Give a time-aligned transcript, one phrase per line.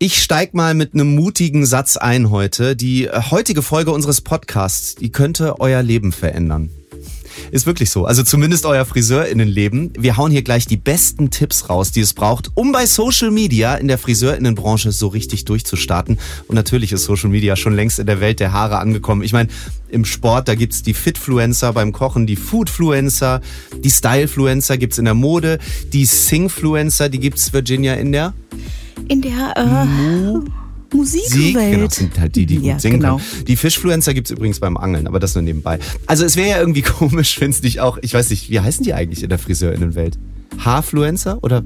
[0.00, 2.76] Ich steig mal mit einem mutigen Satz ein heute.
[2.76, 6.70] Die äh, heutige Folge unseres Podcasts, die könnte euer Leben verändern.
[7.50, 8.04] Ist wirklich so.
[8.04, 9.92] Also zumindest euer Friseurinnenleben.
[9.98, 13.74] Wir hauen hier gleich die besten Tipps raus, die es braucht, um bei Social Media
[13.74, 16.18] in der Friseurinnenbranche so richtig durchzustarten.
[16.46, 19.22] Und natürlich ist Social Media schon längst in der Welt der Haare angekommen.
[19.22, 19.48] Ich meine,
[19.88, 23.40] im Sport, da gibt's die Fitfluencer, beim Kochen die Foodfluencer,
[23.82, 25.58] die Stylefluencer gibt's in der Mode,
[25.92, 28.34] die Singfluencer, die gibt's Virginia in der
[29.08, 31.72] in der äh, Musikwelt.
[31.72, 33.18] Genau, das sind halt die, die gut Ja, singen genau.
[33.18, 33.44] können.
[33.46, 35.78] Die Fischfluencer gibt's übrigens beim Angeln, aber das nur nebenbei.
[36.06, 38.84] Also es wäre ja irgendwie komisch, wenn es nicht auch, ich weiß nicht, wie heißen
[38.84, 40.18] die eigentlich in der Friseurinnenwelt?
[40.58, 41.62] Haarfluencer oder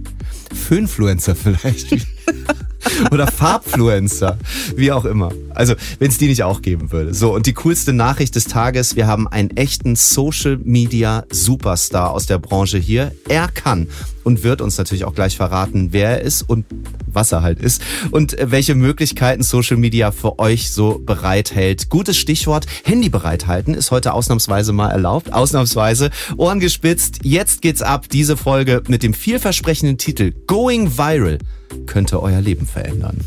[0.52, 1.92] Föhnfluencer vielleicht?
[3.10, 4.38] oder Farbfluencer,
[4.76, 5.30] wie auch immer.
[5.50, 7.14] Also, wenn es die nicht auch geben würde.
[7.14, 12.26] So, und die coolste Nachricht des Tages, wir haben einen echten Social Media Superstar aus
[12.26, 13.12] der Branche hier.
[13.28, 13.88] Er kann
[14.24, 16.66] und wird uns natürlich auch gleich verraten, wer er ist und
[17.06, 21.88] was er halt ist und äh, welche Möglichkeiten Social Media für euch so bereithält.
[21.88, 25.32] Gutes Stichwort, Handy bereithalten ist heute ausnahmsweise mal erlaubt.
[25.32, 27.20] Ausnahmsweise, Ohren gespitzt.
[27.22, 28.08] Jetzt geht's ab.
[28.10, 31.38] Diese Folge mit dem vielversprechenden Titel Going Viral
[31.86, 33.18] könnte euer Leben verändern.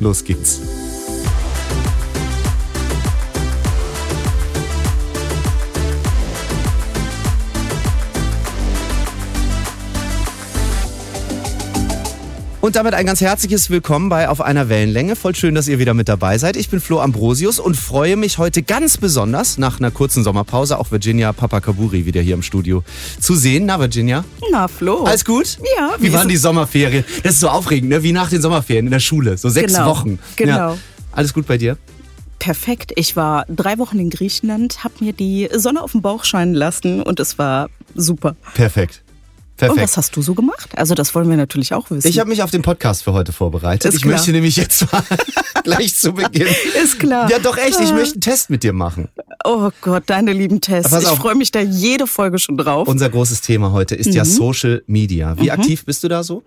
[0.00, 0.60] Los geht's.
[12.64, 15.16] Und damit ein ganz herzliches Willkommen bei Auf einer Wellenlänge.
[15.16, 16.56] Voll schön, dass ihr wieder mit dabei seid.
[16.56, 20.90] Ich bin Flo Ambrosius und freue mich heute ganz besonders nach einer kurzen Sommerpause auch
[20.90, 22.82] Virginia Papakaburi wieder hier im Studio
[23.20, 23.66] zu sehen.
[23.66, 24.24] Na, Virginia?
[24.50, 25.04] Na, Flo.
[25.04, 25.58] Alles gut?
[25.76, 27.04] Ja, Wie wie waren die Sommerferien?
[27.22, 28.02] Das ist so aufregend, ne?
[28.02, 29.36] Wie nach den Sommerferien in der Schule.
[29.36, 30.18] So sechs Genau, Wochen.
[30.36, 30.56] genau.
[30.72, 30.78] Ja.
[31.12, 31.76] Alles gut bei dir?
[32.38, 32.92] Perfekt.
[32.96, 37.02] Ich war drei Wochen in Griechenland, habe mir die Sonne auf den Bauch scheinen lassen
[37.02, 38.36] und es war super.
[38.54, 39.03] Perfekt.
[39.54, 39.82] Und Perfekt.
[39.82, 40.70] was hast du so gemacht?
[40.76, 42.08] Also das wollen wir natürlich auch wissen.
[42.08, 43.84] Ich habe mich auf den Podcast für heute vorbereitet.
[43.88, 44.14] Ist ich klar.
[44.16, 45.02] möchte nämlich jetzt mal
[45.62, 46.48] gleich zu Beginn.
[46.82, 47.30] Ist klar.
[47.30, 47.78] Ja, doch echt.
[47.80, 47.94] Ich Ah.
[47.94, 49.08] möchte einen Test mit dir machen.
[49.44, 50.92] oh Gott, deine lieben Tests.
[50.92, 52.88] Ich freue mich da jede Folge schon drauf.
[52.88, 54.12] Unser großes Thema heute ist Mhm.
[54.14, 55.36] ja Social Media.
[55.38, 56.42] Wie aktiv bist du da so?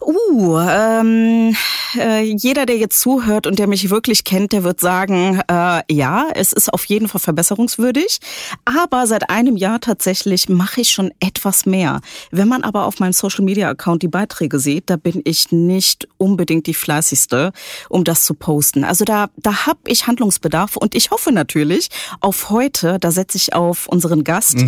[0.00, 1.54] Uh, ähm,
[1.98, 6.28] äh, jeder, der jetzt zuhört und der mich wirklich kennt, der wird sagen, äh, ja,
[6.34, 8.18] es ist auf jeden Fall verbesserungswürdig.
[8.64, 12.00] Aber seit einem Jahr tatsächlich mache ich schon etwas mehr.
[12.30, 16.08] Wenn man aber auf meinem Social Media Account die Beiträge sieht, da bin ich nicht
[16.16, 17.52] unbedingt die fleißigste,
[17.88, 18.84] um das zu posten.
[18.84, 21.88] Also da, da habe ich Handlungsbedarf und ich hoffe natürlich
[22.20, 24.64] auf heute, da setze ich auf unseren Gast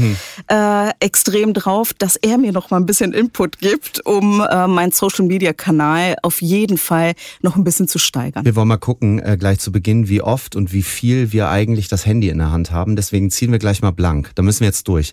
[0.48, 4.92] äh, extrem drauf, dass er mir noch mal ein bisschen Input gibt, um äh, meinen
[4.92, 8.44] Social Media Kanal auf jeden Fall noch ein bisschen zu steigern.
[8.44, 11.88] Wir wollen mal gucken, äh, gleich zu Beginn, wie oft und wie viel wir eigentlich
[11.88, 12.96] das Handy in der Hand haben.
[12.96, 14.32] Deswegen ziehen wir gleich mal blank.
[14.34, 15.12] Da müssen wir jetzt durch.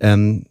[0.00, 0.44] Ähm,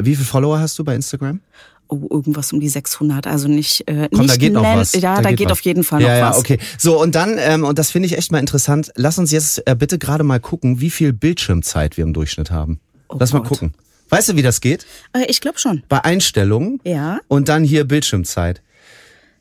[0.00, 1.40] wie viele Follower hast du bei Instagram?
[1.88, 4.92] Oh, irgendwas um die 600, also nicht äh, Komm, nicht da geht noch was.
[4.94, 5.52] Ja, da, geht, was.
[5.52, 6.38] auf jeden Fall noch ja, ja, was.
[6.38, 6.58] okay.
[6.78, 9.76] So, und dann, ähm, und das finde ich echt mal interessant, lass uns jetzt äh,
[9.76, 12.80] bitte gerade mal gucken, wie viel Bildschirmzeit wir im Durchschnitt haben.
[13.08, 13.48] Oh lass mal Gott.
[13.50, 13.74] gucken.
[14.08, 14.84] Weißt du, wie das geht?
[15.12, 15.84] Äh, ich glaube schon.
[15.88, 17.20] Bei Einstellungen Ja.
[17.28, 18.62] und dann hier Bildschirmzeit.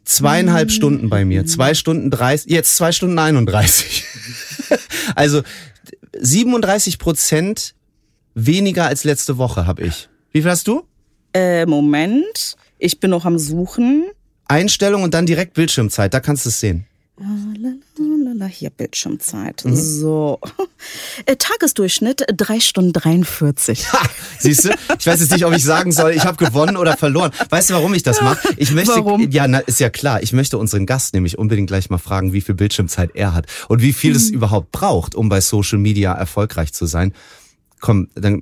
[0.04, 1.48] Zweieinhalb Stunden bei mir.
[1.48, 4.04] Zwei Stunden 30, jetzt zwei Stunden 31.
[5.16, 5.42] also
[6.20, 7.74] 37 Prozent
[8.36, 10.10] weniger als letzte Woche habe ich.
[10.36, 10.84] Wie viel hast du?
[11.34, 14.04] Äh, Moment, ich bin noch am Suchen.
[14.50, 16.86] Einstellung und dann direkt Bildschirmzeit, da kannst du es sehen.
[17.18, 19.64] Lalalala, Hier Bildschirmzeit.
[19.64, 19.76] Mhm.
[19.78, 20.42] So.
[21.26, 23.94] Äh, Tagesdurchschnitt drei Stunden 43.
[23.94, 24.02] Ha,
[24.40, 24.72] siehst du?
[25.00, 27.32] Ich weiß jetzt nicht, ob ich sagen soll, ich habe gewonnen oder verloren.
[27.50, 28.50] Weißt du, warum ich das mache?
[28.58, 29.32] Ich möchte, Warum?
[29.32, 30.22] ja, na, ist ja klar.
[30.22, 33.82] Ich möchte unseren Gast nämlich unbedingt gleich mal fragen, wie viel Bildschirmzeit er hat und
[33.82, 34.18] wie viel Mhm.
[34.18, 37.14] es überhaupt braucht, um bei Social Media erfolgreich zu sein.
[37.86, 38.42] Komm, dann,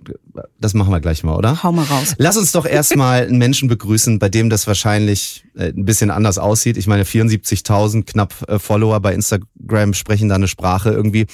[0.57, 1.63] das machen wir gleich mal, oder?
[1.63, 2.13] Hau mal raus.
[2.17, 6.37] Lass uns doch erstmal einen Menschen begrüßen, bei dem das wahrscheinlich äh, ein bisschen anders
[6.37, 6.77] aussieht.
[6.77, 11.25] Ich meine, 74.000 knapp äh, Follower bei Instagram sprechen da eine Sprache irgendwie.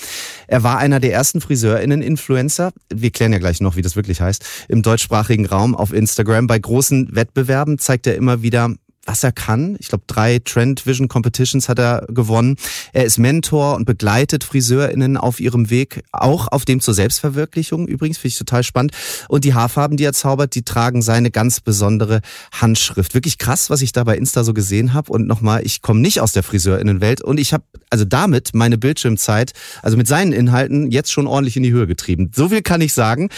[0.47, 2.71] Er war einer der ersten FriseurInnen-Influencer.
[2.91, 4.43] Wir klären ja gleich noch, wie das wirklich heißt.
[4.69, 6.47] Im deutschsprachigen Raum auf Instagram.
[6.47, 8.73] Bei großen Wettbewerben zeigt er immer wieder,
[9.05, 9.75] was er kann.
[9.79, 12.57] Ich glaube, drei Trend Vision Competitions hat er gewonnen.
[12.93, 17.87] Er ist Mentor und begleitet FriseurInnen auf ihrem Weg, auch auf dem zur Selbstverwirklichung.
[17.87, 18.91] Übrigens finde ich total spannend.
[19.27, 22.21] Und die Haarfarben, die er zaubert, die tragen seine ganz besondere
[22.51, 23.13] Handschrift.
[23.13, 25.11] Wirklich krass, was ich da bei Insta so gesehen habe.
[25.11, 29.53] Und nochmal, ich komme nicht aus der FriseurInnenwelt und ich habe also damit meine Bildschirmzeit,
[29.81, 32.31] also mit seinen Inhalten, jetzt schon ordentlich in die Höhe getrieben.
[32.35, 33.29] So viel kann ich sagen.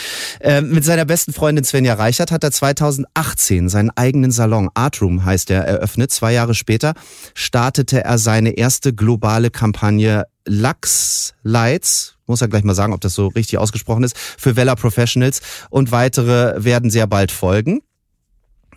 [0.42, 5.52] Ähm, mit seiner besten Freundin Svenja Reichert hat er 2018 seinen eigenen Salon, Artroom heißt
[5.52, 6.12] er, eröffnet.
[6.12, 6.94] Zwei Jahre später
[7.34, 13.14] startete er seine erste globale Kampagne Lux Lights, muss er gleich mal sagen, ob das
[13.14, 17.82] so richtig ausgesprochen ist, für Vella Professionals und weitere werden sehr bald folgen.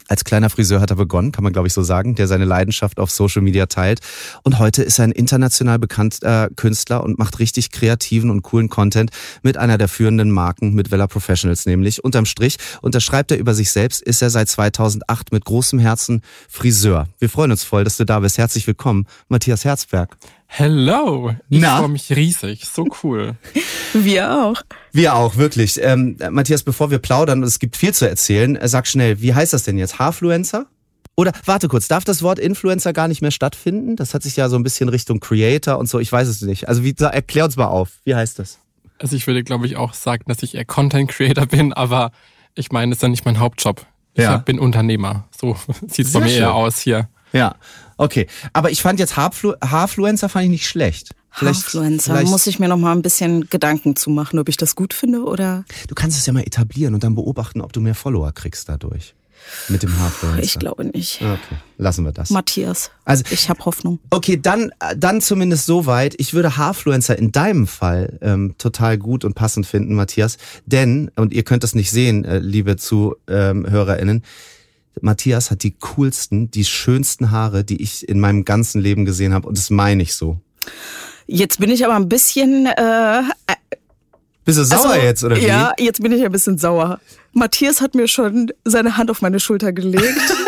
[0.08, 2.98] Als kleiner Friseur hat er begonnen, kann man glaube ich so sagen, der seine Leidenschaft
[2.98, 4.00] auf Social Media teilt.
[4.42, 9.10] Und heute ist er ein international bekannter Künstler und macht richtig kreativen und coolen Content
[9.42, 12.04] mit einer der führenden Marken, mit Vella Professionals nämlich.
[12.04, 17.08] Unterm Strich unterschreibt er über sich selbst, ist er seit 2008 mit großem Herzen Friseur.
[17.18, 18.36] Wir freuen uns voll, dass du da bist.
[18.36, 20.16] Herzlich willkommen, Matthias Herzberg.
[20.56, 21.34] Hello!
[21.50, 22.64] Ich freue mich riesig.
[22.64, 23.34] So cool.
[23.92, 24.62] Wir auch.
[24.92, 25.80] Wir auch, wirklich.
[25.82, 29.52] Ähm, Matthias, bevor wir plaudern, es gibt viel zu erzählen, äh, sag schnell, wie heißt
[29.52, 29.98] das denn jetzt?
[29.98, 30.66] Haarfluencer?
[31.16, 33.96] Oder warte kurz, darf das Wort Influencer gar nicht mehr stattfinden?
[33.96, 36.68] Das hat sich ja so ein bisschen Richtung Creator und so, ich weiß es nicht.
[36.68, 38.60] Also wie, erklär uns mal auf, wie heißt das?
[39.00, 42.12] Also ich würde, glaube ich, auch sagen, dass ich eher Content Creator bin, aber
[42.54, 43.84] ich meine, das ist ja nicht mein Hauptjob.
[44.14, 44.36] Ich ja.
[44.36, 45.28] bin Unternehmer.
[45.36, 45.56] So
[45.88, 46.42] sieht es bei mir schön.
[46.42, 47.08] eher aus hier.
[47.34, 47.56] Ja,
[47.98, 48.26] okay.
[48.52, 51.14] Aber ich fand jetzt Haarflu Haarfluencer fand ich nicht schlecht.
[51.32, 54.76] Haarfluencer, vielleicht muss ich mir noch mal ein bisschen Gedanken zu machen, ob ich das
[54.76, 55.64] gut finde oder.
[55.88, 59.14] Du kannst es ja mal etablieren und dann beobachten, ob du mehr Follower kriegst dadurch.
[59.68, 60.42] Mit dem Haarfluencer.
[60.42, 61.20] Ich glaube nicht.
[61.20, 62.30] Okay, lassen wir das.
[62.30, 62.90] Matthias.
[63.04, 63.98] Also ich habe Hoffnung.
[64.10, 66.14] Okay, dann dann zumindest soweit.
[66.18, 70.38] Ich würde Haarfluencer in deinem Fall ähm, total gut und passend finden, Matthias.
[70.64, 74.16] Denn und ihr könnt das nicht sehen, äh, liebe Zuhörerinnen.
[74.16, 74.22] Ähm,
[75.00, 79.48] Matthias hat die coolsten, die schönsten Haare, die ich in meinem ganzen Leben gesehen habe.
[79.48, 80.38] Und das meine ich so.
[81.26, 82.66] Jetzt bin ich aber ein bisschen.
[82.66, 83.22] Äh,
[84.44, 85.46] bist du sauer also, jetzt, oder wie?
[85.46, 87.00] Ja, jetzt bin ich ein bisschen sauer.
[87.32, 90.20] Matthias hat mir schon seine Hand auf meine Schulter gelegt.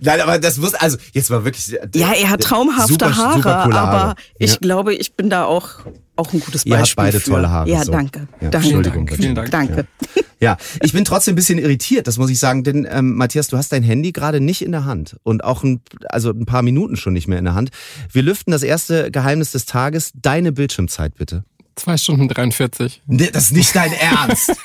[0.00, 1.68] Nein, aber das muss, also jetzt mal wirklich.
[1.94, 4.14] Ja, er hat traumhafte super, Haare, super aber Haare.
[4.38, 4.58] ich ja.
[4.58, 5.70] glaube, ich bin da auch,
[6.16, 6.72] auch ein gutes Beispiel.
[6.72, 7.30] Ihr habt beide für.
[7.30, 7.68] tolle Haare.
[7.68, 7.92] Ja, so.
[7.92, 8.28] danke.
[8.40, 8.66] Ja, danke.
[8.68, 9.08] Entschuldigung.
[9.08, 9.50] Vielen Dank.
[9.50, 9.86] Danke.
[10.14, 10.22] Ja.
[10.40, 10.56] ja.
[10.82, 13.72] ich bin trotzdem ein bisschen irritiert, das muss ich sagen, denn ähm, Matthias, du hast
[13.72, 17.12] dein Handy gerade nicht in der Hand und auch ein, also ein paar Minuten schon
[17.12, 17.70] nicht mehr in der Hand.
[18.10, 21.44] Wir lüften das erste Geheimnis des Tages, deine Bildschirmzeit bitte.
[21.76, 23.02] Zwei Stunden 43.
[23.06, 24.52] Nee, das ist nicht dein Ernst.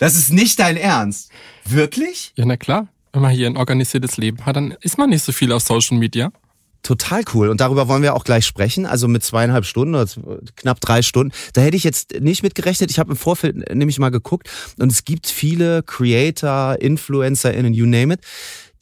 [0.00, 1.30] Das ist nicht dein Ernst.
[1.64, 2.32] Wirklich?
[2.36, 5.32] Ja, na klar wenn man hier ein organisiertes Leben hat, dann ist man nicht so
[5.32, 6.30] viel auf Social Media.
[6.82, 7.48] Total cool.
[7.48, 8.86] Und darüber wollen wir auch gleich sprechen.
[8.86, 10.06] Also mit zweieinhalb Stunden oder
[10.56, 11.32] knapp drei Stunden.
[11.52, 12.90] Da hätte ich jetzt nicht mit gerechnet.
[12.90, 14.48] Ich habe im Vorfeld nämlich mal geguckt.
[14.78, 18.20] Und es gibt viele Creator, InfluencerInnen, you name it.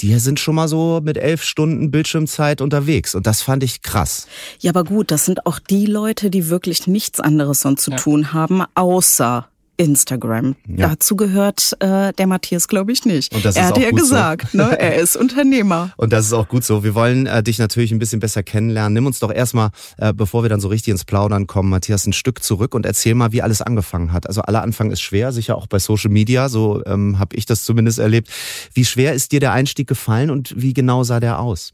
[0.00, 3.14] Die sind schon mal so mit elf Stunden Bildschirmzeit unterwegs.
[3.14, 4.28] Und das fand ich krass.
[4.60, 7.96] Ja, aber gut, das sind auch die Leute, die wirklich nichts anderes sonst zu ja.
[7.96, 10.56] tun haben, außer Instagram.
[10.66, 10.88] Ja.
[10.88, 13.34] Dazu gehört äh, der Matthias, glaube ich, nicht.
[13.34, 14.58] Und das er hat ja gesagt, so.
[14.58, 14.76] ne?
[14.78, 15.92] er ist Unternehmer.
[15.96, 16.84] Und das ist auch gut so.
[16.84, 18.94] Wir wollen äh, dich natürlich ein bisschen besser kennenlernen.
[18.94, 22.12] Nimm uns doch erstmal, äh, bevor wir dann so richtig ins Plaudern kommen, Matthias, ein
[22.12, 24.26] Stück zurück und erzähl mal, wie alles angefangen hat.
[24.26, 27.64] Also aller Anfang ist schwer, sicher auch bei Social Media, so ähm, habe ich das
[27.64, 28.30] zumindest erlebt.
[28.74, 31.72] Wie schwer ist dir der Einstieg gefallen und wie genau sah der aus?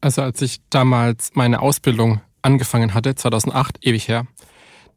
[0.00, 4.26] Also als ich damals meine Ausbildung angefangen hatte, 2008, ewig her,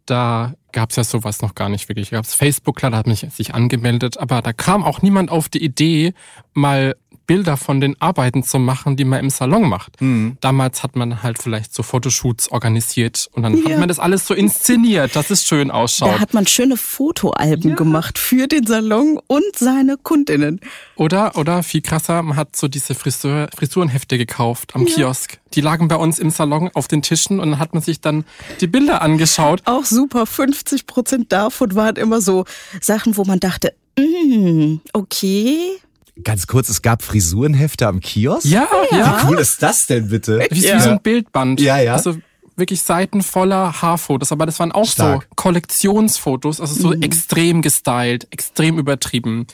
[0.10, 2.10] da gab es ja sowas noch gar nicht wirklich.
[2.10, 5.32] Da gab es Facebook, klar, da hat man sich angemeldet, aber da kam auch niemand
[5.32, 6.14] auf die Idee,
[6.54, 6.96] mal
[7.30, 10.02] Bilder von den Arbeiten zu machen, die man im Salon macht.
[10.02, 10.38] Mhm.
[10.42, 13.70] Damals hat man halt vielleicht so Fotoshoots organisiert und dann ja.
[13.70, 16.10] hat man das alles so inszeniert, dass es schön ausschaut.
[16.10, 17.76] Da hat man schöne Fotoalben ja.
[17.76, 20.60] gemacht für den Salon und seine Kundinnen.
[20.96, 24.96] Oder, oder viel krasser, man hat so diese Friseur, Frisurenhefte gekauft am ja.
[24.96, 25.38] Kiosk.
[25.54, 28.26] Die lagen bei uns im Salon auf den Tischen und dann hat man sich dann
[28.60, 29.62] die Bilder angeschaut.
[29.66, 32.46] Auch super, 50 Prozent davon waren immer so
[32.82, 35.80] Sachen, wo man dachte, mm, okay,
[36.24, 38.46] Ganz kurz, es gab Frisurenhefte am Kiosk?
[38.46, 39.22] Ja, ja.
[39.24, 40.46] Wie cool ist das denn bitte?
[40.50, 40.78] Wie, ja.
[40.78, 41.62] wie so ein Bildband.
[41.62, 41.94] Ja, ja.
[41.94, 42.18] Also
[42.56, 45.24] wirklich Seiten voller Haarfotos, aber das waren auch Stark.
[45.24, 47.02] so Kollektionsfotos, also so mhm.
[47.02, 49.48] extrem gestylt, extrem übertrieben.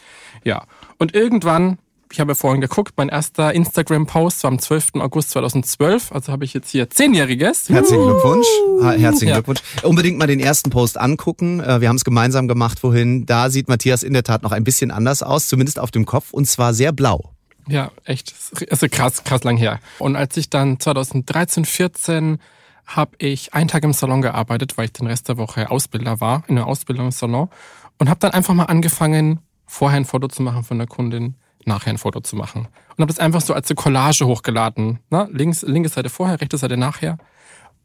[0.44, 0.66] Ja.
[0.98, 1.78] Und irgendwann
[2.12, 4.96] ich habe vorhin geguckt, mein erster Instagram-Post war am 12.
[4.96, 6.12] August 2012.
[6.12, 7.70] Also habe ich jetzt hier Zehnjähriges.
[7.70, 8.48] Herzlichen Glückwunsch.
[8.82, 9.36] Herzlichen ja.
[9.36, 9.62] Glückwunsch.
[9.84, 11.60] Unbedingt mal den ersten Post angucken.
[11.60, 13.26] Äh, wir haben es gemeinsam gemacht vorhin.
[13.26, 16.32] Da sieht Matthias in der Tat noch ein bisschen anders aus, zumindest auf dem Kopf,
[16.32, 17.32] und zwar sehr blau.
[17.68, 18.34] Ja, echt.
[18.70, 19.80] Also krass, krass lang her.
[19.98, 22.38] Und als ich dann 2013, 14
[22.86, 26.44] habe ich einen Tag im Salon gearbeitet, weil ich den Rest der Woche Ausbilder war,
[26.48, 27.50] in einem Ausbildungssalon.
[27.98, 31.36] Und habe dann einfach mal angefangen, vorher ein Foto zu machen von der Kundin
[31.68, 32.68] nachher ein Foto zu machen.
[32.96, 35.00] Und habe das einfach so als eine Collage hochgeladen.
[35.10, 37.18] Na, links, linke Seite vorher, rechte Seite nachher.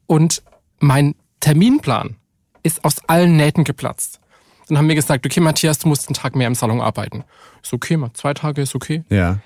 [0.07, 0.43] Und
[0.79, 2.17] mein Terminplan
[2.63, 4.21] ist aus allen Nähten geplatzt.
[4.69, 7.25] Dann haben wir gesagt, okay, Matthias, du musst einen Tag mehr im Salon arbeiten.
[7.63, 9.03] Ist okay, mal zwei Tage ist okay.
[9.09, 9.39] Ja.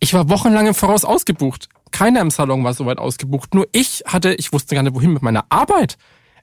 [0.00, 1.68] Ich war wochenlang im Voraus ausgebucht.
[1.92, 3.54] Keiner im Salon war soweit ausgebucht.
[3.54, 5.96] Nur ich hatte, ich wusste gar nicht, wohin mit meiner Arbeit.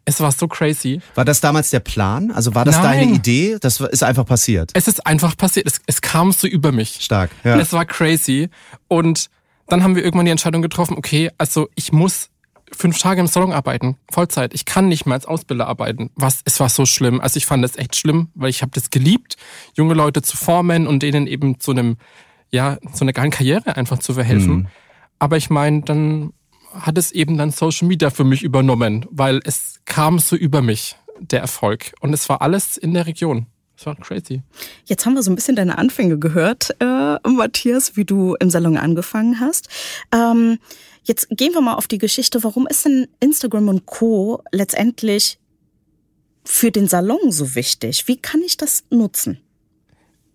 [0.06, 1.02] Es war so crazy.
[1.16, 2.32] War das damals der Plan?
[2.32, 2.84] Also war das Nein.
[2.84, 3.58] deine Idee?
[3.62, 4.72] Das ist einfach passiert.
[4.74, 5.66] Es ist einfach passiert.
[5.66, 6.98] Es, es kam so über mich.
[7.02, 7.32] Stark.
[7.44, 7.58] Ja.
[7.58, 8.50] es war crazy.
[8.88, 9.30] Und
[9.68, 12.30] dann haben wir irgendwann die Entscheidung getroffen, okay, also ich muss
[12.76, 14.54] fünf Tage im Salon arbeiten, Vollzeit.
[14.54, 16.10] Ich kann nicht mehr als Ausbilder arbeiten.
[16.16, 17.22] Was, es war so schlimm.
[17.22, 19.38] Also ich fand das echt schlimm, weil ich habe das geliebt,
[19.76, 21.98] junge Leute zu formen und denen eben zu einem
[22.50, 24.56] ja, so eine geile Karriere einfach zu verhelfen.
[24.56, 24.68] Mhm.
[25.18, 26.34] Aber ich meine, dann
[26.74, 30.96] hat es eben dann Social Media für mich übernommen, weil es kam so über mich,
[31.20, 31.94] der Erfolg.
[32.02, 33.48] Und es war alles in der Region.
[33.78, 34.42] Es war crazy.
[34.86, 38.78] Jetzt haben wir so ein bisschen deine Anfänge gehört, äh, Matthias, wie du im Salon
[38.78, 39.68] angefangen hast.
[40.14, 40.60] Ähm,
[41.04, 42.44] jetzt gehen wir mal auf die Geschichte.
[42.44, 44.44] Warum ist denn Instagram und Co.
[44.52, 45.40] letztendlich
[46.46, 48.08] für den Salon so wichtig?
[48.08, 49.40] Wie kann ich das nutzen?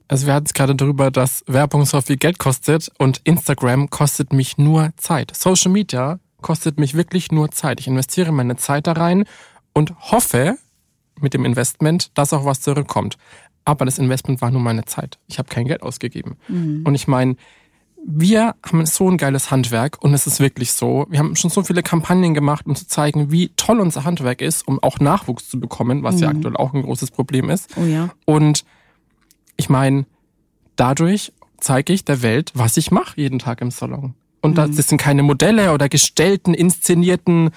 [0.08, 4.32] Also wir hatten es gerade darüber, dass Werbung so viel Geld kostet und Instagram kostet
[4.32, 5.36] mich nur Zeit.
[5.36, 7.80] Social Media kostet mich wirklich nur Zeit.
[7.80, 9.24] Ich investiere meine Zeit da rein
[9.72, 10.58] und hoffe
[11.20, 13.18] mit dem Investment, dass auch was zurückkommt.
[13.64, 15.18] Aber das Investment war nur meine Zeit.
[15.26, 16.36] Ich habe kein Geld ausgegeben.
[16.48, 16.82] Mhm.
[16.86, 17.36] Und ich meine,
[18.06, 21.06] wir haben so ein geiles Handwerk und es ist wirklich so.
[21.10, 24.66] Wir haben schon so viele Kampagnen gemacht, um zu zeigen, wie toll unser Handwerk ist,
[24.66, 26.22] um auch Nachwuchs zu bekommen, was mhm.
[26.22, 27.68] ja aktuell auch ein großes Problem ist.
[27.76, 28.10] Oh ja.
[28.24, 28.64] Und
[29.56, 30.06] ich meine,
[30.76, 34.14] dadurch zeige ich der Welt, was ich mache jeden Tag im Salon.
[34.40, 34.76] Und mhm.
[34.76, 37.50] das sind keine Modelle oder gestellten, inszenierten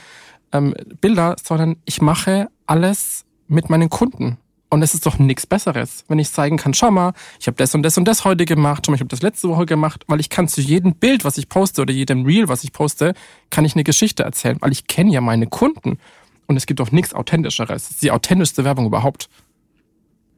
[0.52, 4.38] ähm, Bilder, sondern ich mache alles mit meinen Kunden.
[4.70, 7.12] Und es ist doch nichts Besseres, wenn ich zeigen kann, schau mal,
[7.42, 9.50] ich habe das und das und das heute gemacht, schau mal, ich habe das letzte
[9.50, 12.64] Woche gemacht, weil ich kann zu jedem Bild, was ich poste oder jedem Reel, was
[12.64, 13.14] ich poste,
[13.50, 15.98] kann ich eine Geschichte erzählen, weil ich kenne ja meine Kunden.
[16.48, 17.84] Und es gibt doch nichts Authentischeres.
[17.84, 19.30] Das ist die authentischste Werbung überhaupt.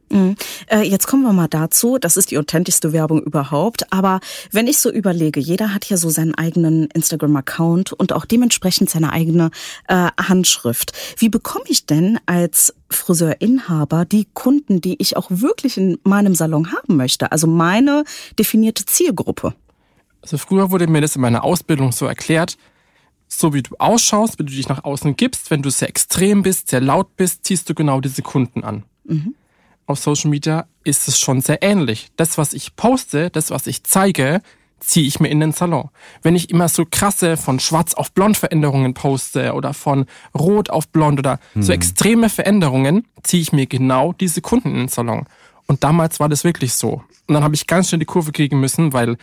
[0.09, 0.35] Mhm.
[0.67, 1.97] Äh, jetzt kommen wir mal dazu.
[1.97, 3.91] Das ist die authentischste Werbung überhaupt.
[3.91, 4.19] Aber
[4.51, 9.11] wenn ich so überlege, jeder hat ja so seinen eigenen Instagram-Account und auch dementsprechend seine
[9.11, 9.51] eigene
[9.87, 10.93] äh, Handschrift.
[11.17, 16.71] Wie bekomme ich denn als Friseurinhaber die Kunden, die ich auch wirklich in meinem Salon
[16.71, 17.31] haben möchte?
[17.31, 18.03] Also meine
[18.37, 19.55] definierte Zielgruppe.
[20.21, 22.57] Also früher wurde mir das in meiner Ausbildung so erklärt,
[23.27, 26.69] so wie du ausschaust, wie du dich nach außen gibst, wenn du sehr extrem bist,
[26.69, 28.83] sehr laut bist, ziehst du genau diese Kunden an.
[29.05, 29.33] Mhm
[29.85, 32.09] auf Social Media ist es schon sehr ähnlich.
[32.15, 34.41] Das, was ich poste, das, was ich zeige,
[34.79, 35.89] ziehe ich mir in den Salon.
[36.21, 40.05] Wenn ich immer so krasse von schwarz auf blond Veränderungen poste oder von
[40.37, 41.63] rot auf blond oder hm.
[41.63, 45.25] so extreme Veränderungen, ziehe ich mir genau diese Kunden in den Salon.
[45.67, 47.03] Und damals war das wirklich so.
[47.27, 49.17] Und dann habe ich ganz schnell die Kurve kriegen müssen, weil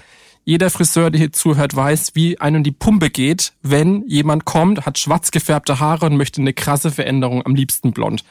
[0.45, 4.99] jeder Friseur, der hier zuhört, weiß, wie einem die Pumpe geht, wenn jemand kommt, hat
[4.99, 8.25] schwarz gefärbte Haare und möchte eine krasse Veränderung, am liebsten blond.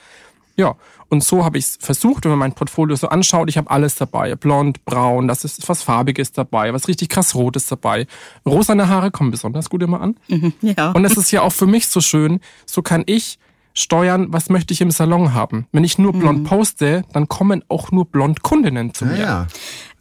[0.59, 0.75] Ja,
[1.07, 3.95] und so habe ich es versucht, wenn man mein Portfolio so anschaut, ich habe alles
[3.95, 4.35] dabei.
[4.35, 8.07] Blond, braun, das ist was Farbiges dabei, was richtig krass Rotes dabei.
[8.45, 10.17] Rosane Haare kommen besonders gut immer an.
[10.27, 10.91] Mhm, ja.
[10.91, 13.39] Und das ist ja auch für mich so schön, so kann ich
[13.79, 15.67] steuern, was möchte ich im Salon haben.
[15.71, 16.43] Wenn ich nur blond mhm.
[16.43, 19.17] poste, dann kommen auch nur blond Kundinnen zu mir.
[19.17, 19.47] Ja,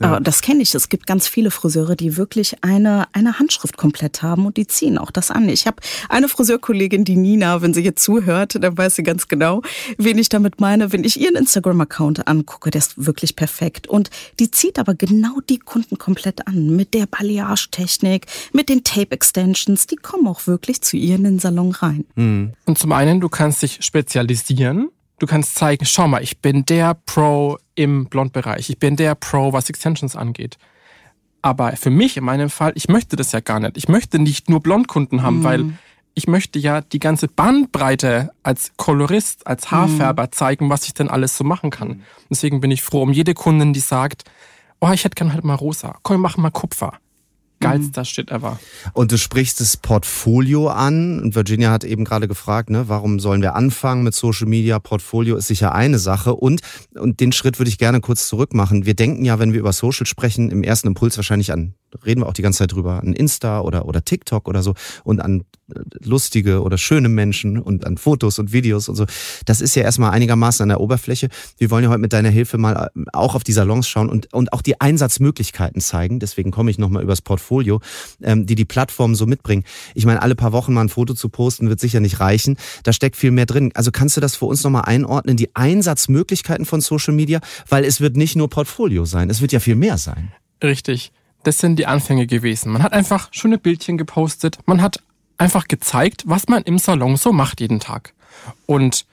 [0.01, 0.13] ja.
[0.13, 0.21] ja.
[0.21, 0.75] Das kenne ich.
[0.75, 4.99] Es gibt ganz viele Friseure, die wirklich eine, eine Handschrift komplett haben und die ziehen
[4.99, 5.49] auch das an.
[5.49, 5.77] Ich habe
[6.09, 9.63] eine Friseurkollegin, die Nina, wenn sie jetzt zuhört, dann weiß sie ganz genau,
[9.97, 10.93] wen ich damit meine.
[10.93, 13.87] Wenn ich ihren Instagram-Account angucke, der ist wirklich perfekt.
[13.87, 16.75] Und die zieht aber genau die Kunden komplett an.
[16.77, 19.87] Mit der Balayage-Technik, mit den Tape-Extensions.
[19.87, 22.05] Die kommen auch wirklich zu ihr in den Salon rein.
[22.17, 22.53] Mhm.
[22.65, 24.91] Und zum einen, du kannst dich dich spezialisieren.
[25.19, 28.71] Du kannst zeigen, schau mal, ich bin der Pro im Blondbereich.
[28.71, 30.59] Ich bin der Pro, was Extensions angeht.
[31.43, 33.77] Aber für mich in meinem Fall, ich möchte das ja gar nicht.
[33.77, 35.45] Ich möchte nicht nur Blondkunden haben, mhm.
[35.45, 35.73] weil
[36.15, 40.33] ich möchte ja die ganze Bandbreite als Kolorist, als Haarfärber mhm.
[40.33, 42.03] zeigen, was ich denn alles so machen kann.
[42.29, 44.25] Deswegen bin ich froh um jede Kundin, die sagt,
[44.81, 45.97] oh, ich hätte gern halt mal rosa.
[46.03, 46.99] Komm, mach mal Kupfer
[47.61, 48.05] geilster mhm.
[48.05, 48.59] Shit ever.
[48.93, 51.21] Und du sprichst das Portfolio an.
[51.21, 54.79] Und Virginia hat eben gerade gefragt, ne, warum sollen wir anfangen mit Social Media?
[54.79, 56.35] Portfolio ist sicher eine Sache.
[56.35, 56.61] Und,
[56.95, 58.87] und den Schritt würde ich gerne kurz zurück machen.
[58.87, 61.75] Wir denken ja, wenn wir über Social sprechen, im ersten Impuls wahrscheinlich an
[62.05, 65.21] reden wir auch die ganze Zeit drüber, an Insta oder, oder TikTok oder so und
[65.21, 69.07] an äh, lustige oder schöne Menschen und an Fotos und Videos und so.
[69.47, 71.29] Das ist ja erstmal einigermaßen an der Oberfläche.
[71.59, 74.33] Wir wollen ja heute mit deiner Hilfe mal äh, auch auf die Salons schauen und,
[74.33, 76.21] und auch die Einsatzmöglichkeiten zeigen.
[76.21, 77.81] Deswegen komme ich nochmal übers Portfolio,
[78.23, 79.65] ähm, die die Plattformen so mitbringen.
[79.95, 82.57] Ich meine, alle paar Wochen mal ein Foto zu posten, wird sicher nicht reichen.
[82.83, 83.71] Da steckt viel mehr drin.
[83.75, 87.41] Also kannst du das für uns nochmal einordnen, die Einsatzmöglichkeiten von Social Media?
[87.69, 90.33] Weil es wird nicht nur Portfolio sein, es wird ja viel mehr sein.
[90.63, 92.73] Richtig das sind die Anfänge gewesen.
[92.73, 95.03] Man hat einfach schöne Bildchen gepostet, man hat
[95.39, 98.13] einfach gezeigt, was man im Salon so macht jeden Tag.
[98.67, 99.07] Und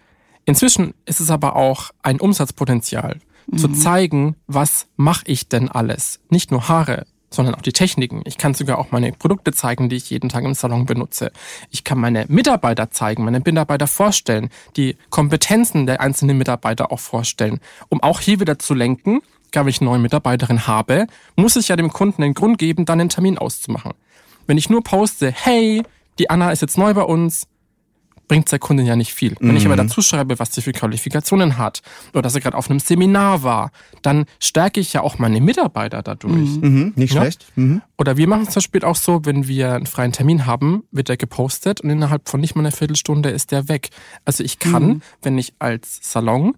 [0.46, 3.58] inzwischen ist es aber auch ein Umsatzpotenzial, mhm.
[3.58, 6.20] zu zeigen, was mache ich denn alles.
[6.29, 8.22] Nicht nur Haare, sondern auch die Techniken.
[8.25, 11.32] Ich kann sogar auch meine Produkte zeigen, die ich jeden Tag im Salon benutze.
[11.70, 17.60] Ich kann meine Mitarbeiter zeigen, meine Mitarbeiter vorstellen, die Kompetenzen der einzelnen Mitarbeiter auch vorstellen,
[17.89, 19.22] um auch hier wieder zu lenken,
[19.53, 22.99] wenn ich eine neue Mitarbeiterin habe, muss ich ja dem Kunden den Grund geben, dann
[22.99, 23.93] einen Termin auszumachen.
[24.47, 25.83] Wenn ich nur poste, hey,
[26.19, 27.47] die Anna ist jetzt neu bei uns,
[28.27, 29.35] bringt der Kundin ja nicht viel.
[29.39, 32.69] Wenn ich aber dazu schreibe, was sie für Qualifikationen hat oder dass sie gerade auf
[32.71, 33.71] einem Seminar war,
[34.01, 36.33] dann stärke ich ja auch meine Mitarbeiter dadurch.
[36.59, 37.21] Mhm, nicht Ja.
[37.21, 37.45] schlecht.
[37.55, 37.83] Mhm.
[37.99, 41.09] Oder wir machen es zum Beispiel auch so, wenn wir einen freien Termin haben, wird
[41.09, 43.89] der gepostet und innerhalb von nicht mal einer Viertelstunde ist der weg.
[44.25, 46.55] Also ich kann, wenn ich als Salon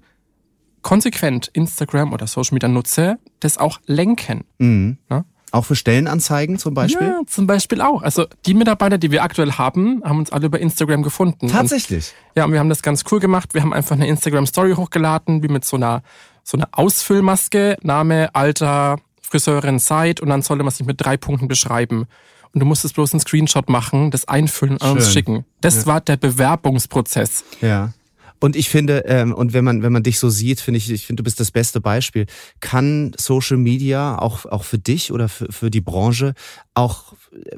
[0.81, 4.43] konsequent Instagram oder Social Media nutze, das auch lenken.
[4.57, 4.97] Mhm.
[5.09, 5.25] Ja?
[5.51, 7.07] Auch für Stellenanzeigen zum Beispiel?
[7.07, 8.01] Ja, zum Beispiel auch.
[8.01, 11.47] Also die Mitarbeiter, die wir aktuell haben, haben uns alle über Instagram gefunden.
[11.47, 12.13] Tatsächlich.
[12.29, 13.53] Und, ja, und wir haben das ganz cool gemacht.
[13.53, 16.03] Wir haben einfach eine Instagram-Story hochgeladen, wie mit so einer,
[16.43, 21.47] so einer Ausfüllmaske, Name, Alter, Friseurin, Zeit und dann sollte man sich mit drei Punkten
[21.47, 22.07] beschreiben.
[22.53, 25.45] Und du musstest bloß einen Screenshot machen, das einfüllen und uns schicken.
[25.61, 27.43] Das war der Bewerbungsprozess.
[27.61, 27.93] Ja.
[28.39, 31.05] Und ich finde, ähm, und wenn man, wenn man dich so sieht, finde ich, ich
[31.05, 32.25] finde, du bist das beste Beispiel.
[32.59, 36.33] Kann Social Media auch, auch für dich oder für, für die Branche
[36.73, 37.13] auch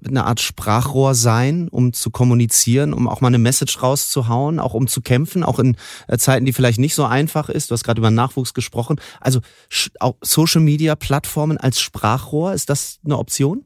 [0.08, 4.88] eine Art Sprachrohr sein, um zu kommunizieren, um auch mal eine Message rauszuhauen, auch um
[4.88, 5.76] zu kämpfen, auch in
[6.08, 7.70] äh, Zeiten, die vielleicht nicht so einfach ist.
[7.70, 9.00] Du hast gerade über Nachwuchs gesprochen.
[9.20, 9.42] Also
[10.00, 13.66] auch Social Media Plattformen als Sprachrohr, ist das eine Option?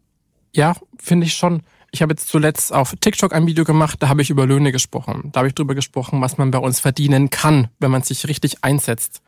[0.55, 1.63] Ja, finde ich schon.
[1.93, 5.29] Ich habe jetzt zuletzt auf TikTok ein Video gemacht, da habe ich über Löhne gesprochen.
[5.31, 8.63] Da habe ich drüber gesprochen, was man bei uns verdienen kann, wenn man sich richtig
[8.63, 9.21] einsetzt.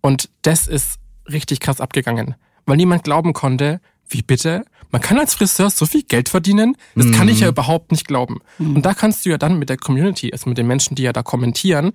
[0.00, 0.98] Und das ist
[1.30, 2.34] richtig krass abgegangen,
[2.66, 4.64] weil niemand glauben konnte, wie bitte?
[4.90, 6.76] Man kann als Friseur so viel Geld verdienen?
[6.96, 8.40] Das kann ich ja überhaupt nicht glauben.
[8.58, 11.12] Und da kannst du ja dann mit der Community, also mit den Menschen, die ja
[11.12, 11.92] da kommentieren,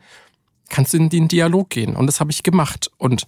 [0.70, 1.98] kannst du in den Dialog gehen.
[1.98, 2.90] Und das habe ich gemacht.
[2.98, 3.28] Und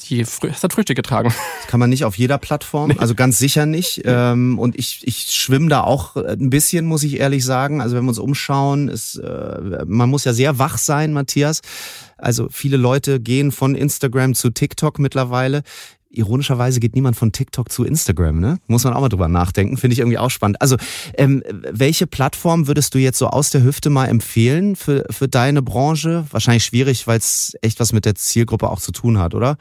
[0.00, 1.28] die es hat Früchte getragen.
[1.60, 4.02] Das kann man nicht auf jeder Plattform, also ganz sicher nicht.
[4.04, 7.80] Ähm, und ich, ich schwimme da auch ein bisschen, muss ich ehrlich sagen.
[7.80, 11.60] Also wenn wir uns umschauen, ist, äh, man muss ja sehr wach sein, Matthias.
[12.16, 15.62] Also viele Leute gehen von Instagram zu TikTok mittlerweile.
[16.10, 18.58] Ironischerweise geht niemand von TikTok zu Instagram, ne?
[18.66, 20.60] Muss man auch mal drüber nachdenken, finde ich irgendwie auch spannend.
[20.62, 20.76] Also,
[21.18, 25.60] ähm, welche Plattform würdest du jetzt so aus der Hüfte mal empfehlen für, für deine
[25.60, 26.24] Branche?
[26.30, 29.58] Wahrscheinlich schwierig, weil es echt was mit der Zielgruppe auch zu tun hat, oder?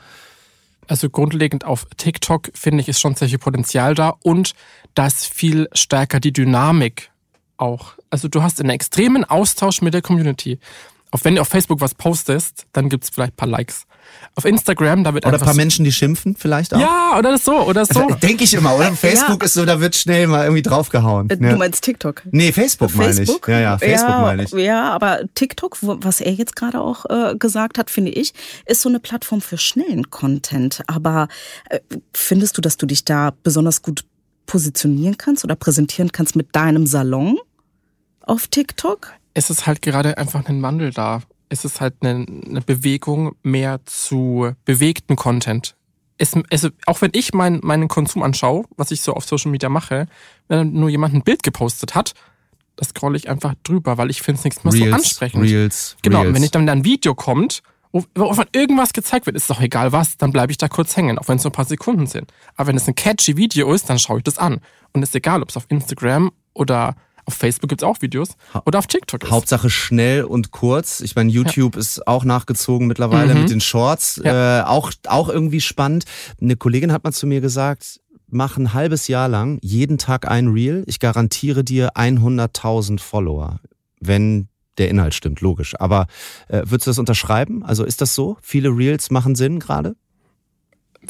[0.87, 4.53] Also grundlegend auf TikTok finde ich ist schon sehr viel Potenzial da und
[4.95, 7.11] da ist viel stärker die Dynamik
[7.57, 7.93] auch.
[8.09, 10.59] Also du hast einen extremen Austausch mit der Community.
[11.11, 13.85] Auch wenn du auf Facebook was postest, dann gibt's vielleicht ein paar Likes.
[14.35, 16.79] Auf Instagram, da wird Oder ein paar so, Menschen, die schimpfen vielleicht auch?
[16.79, 18.07] Ja, oder so, oder so.
[18.21, 18.91] Denke ich immer, oder?
[18.93, 21.29] Facebook ist so, da wird schnell mal irgendwie draufgehauen.
[21.29, 21.51] Äh, Ja.
[21.51, 22.23] Du meinst TikTok?
[22.31, 23.15] Nee, Facebook meine ich.
[23.17, 23.47] Facebook?
[23.47, 24.51] Ja, ja, Facebook ja, meine ich.
[24.51, 28.33] Ja, aber TikTok, was er jetzt gerade auch äh, gesagt hat, finde ich,
[28.65, 30.83] ist so eine Plattform für schnellen Content.
[30.87, 31.27] Aber
[31.69, 31.79] äh,
[32.13, 34.03] findest du, dass du dich da besonders gut
[34.45, 37.37] positionieren kannst oder präsentieren kannst mit deinem Salon
[38.21, 39.13] auf TikTok?
[39.33, 41.21] es ist halt gerade einfach ein Wandel da.
[41.49, 45.75] Es ist halt eine, eine Bewegung mehr zu bewegten Content.
[46.17, 49.69] Es, also auch wenn ich mein, meinen Konsum anschaue, was ich so auf Social Media
[49.69, 50.07] mache,
[50.47, 52.13] wenn nur jemand ein Bild gepostet hat,
[52.75, 55.43] das scrolle ich einfach drüber, weil ich finde es nichts mehr so Reels, ansprechend.
[55.43, 56.35] Reels, Genau, und Reels.
[56.35, 59.61] wenn ich dann da ein Video kommt, wo, wo von irgendwas gezeigt wird, ist doch
[59.61, 62.05] egal was, dann bleibe ich da kurz hängen, auch wenn es nur ein paar Sekunden
[62.07, 62.31] sind.
[62.55, 64.59] Aber wenn es ein catchy Video ist, dann schaue ich das an.
[64.93, 66.95] Und es ist egal, ob es auf Instagram oder
[67.27, 68.29] auf Facebook gibt's auch Videos
[68.65, 69.31] oder auf TikTok ist.
[69.31, 71.01] Hauptsache schnell und kurz.
[71.01, 73.41] Ich meine, YouTube ist auch nachgezogen mittlerweile Mhm.
[73.41, 74.19] mit den Shorts.
[74.23, 74.61] Ja.
[74.61, 76.05] Äh, auch, auch irgendwie spannend.
[76.41, 80.47] Eine Kollegin hat mal zu mir gesagt, mach ein halbes Jahr lang jeden Tag ein
[80.47, 80.83] Reel.
[80.87, 83.59] Ich garantiere dir 100.000 Follower,
[83.99, 85.75] wenn der Inhalt stimmt, logisch.
[85.79, 86.07] Aber
[86.47, 87.63] äh, würdest du das unterschreiben?
[87.63, 88.37] Also ist das so?
[88.41, 89.95] Viele Reels machen Sinn gerade?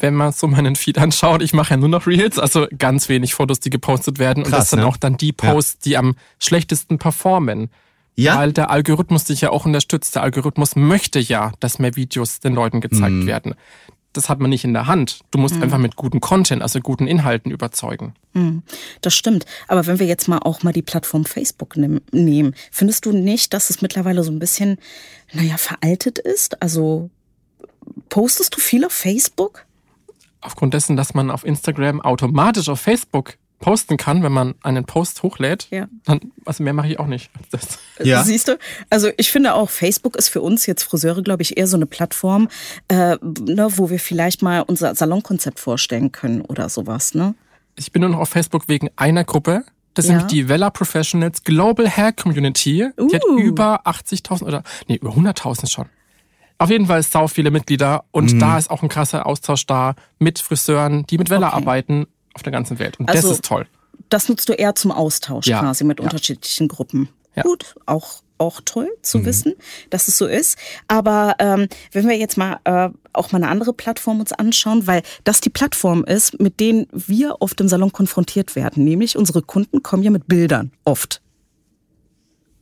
[0.02, 3.34] Wenn man so meinen Feed anschaut, ich mache ja nur noch Reels, also ganz wenig
[3.34, 4.44] Fotos, die gepostet werden.
[4.44, 4.88] und Krass, das sind ne?
[4.88, 7.70] auch dann die Posts, die am schlechtesten performen.
[8.16, 8.38] Ja.
[8.38, 10.16] Weil der Algorithmus dich ja auch unterstützt.
[10.16, 13.28] Der Algorithmus möchte ja, dass mehr Videos den Leuten gezeigt Mhm.
[13.28, 13.54] werden.
[14.14, 15.20] Das hat man nicht in der Hand.
[15.30, 18.16] Du musst einfach mit guten Content, also guten Inhalten überzeugen.
[18.34, 18.64] Hm,
[19.02, 19.46] Das stimmt.
[19.68, 23.54] Aber wenn wir jetzt mal auch mal die Plattform Facebook nehm- nehmen, findest du nicht,
[23.54, 24.80] dass es mittlerweile so ein bisschen,
[25.34, 26.60] naja, veraltet ist?
[26.64, 27.12] Also
[28.10, 29.66] postest du viel auf Facebook?
[30.42, 35.24] Aufgrund dessen, dass man auf Instagram automatisch auf Facebook posten kann, wenn man einen Post
[35.24, 35.88] hochlädt, Ja.
[36.06, 37.32] dann, also mehr mache ich auch nicht.
[37.36, 38.06] als Das.
[38.06, 38.24] Ja.
[38.24, 38.60] Siehst du?
[38.92, 41.88] Also ich finde auch, Facebook ist für uns jetzt Friseure, glaube ich, eher so eine
[41.88, 42.50] Plattform,
[42.88, 47.34] äh, ne, wo wir vielleicht mal unser Salonkonzept vorstellen können oder sowas, ne?
[47.76, 49.64] Ich bin nur noch auf Facebook wegen einer Gruppe.
[49.96, 50.20] Das Ja.
[50.20, 52.90] sind die Vella Professionals Global Hair Community.
[53.00, 53.40] Die hat Uh.
[53.40, 55.88] über 80.000 oder, nee, über 100.000 schon.
[56.60, 58.40] Auf jeden Fall sau viele Mitglieder und Mhm.
[58.40, 61.58] da ist auch ein krasser Austausch da mit Friseuren, die mit Vella Okay.
[61.58, 63.00] arbeiten auf der ganzen Welt.
[63.00, 63.68] Und Also- das ist toll.
[64.10, 66.04] Das nutzt du eher zum Austausch Ja, quasi mit ja.
[66.06, 67.10] unterschiedlichen Gruppen.
[67.36, 67.44] Ja.
[67.44, 69.56] Gut, auch auch toll zu wissen,
[69.90, 70.60] dass es so ist.
[70.88, 75.02] Aber ähm, wenn wir jetzt mal äh, auch mal eine andere Plattform uns anschauen, weil
[75.24, 79.82] das die Plattform ist, mit denen wir oft im Salon konfrontiert werden, nämlich unsere Kunden
[79.82, 81.24] kommen ja mit Bildern oft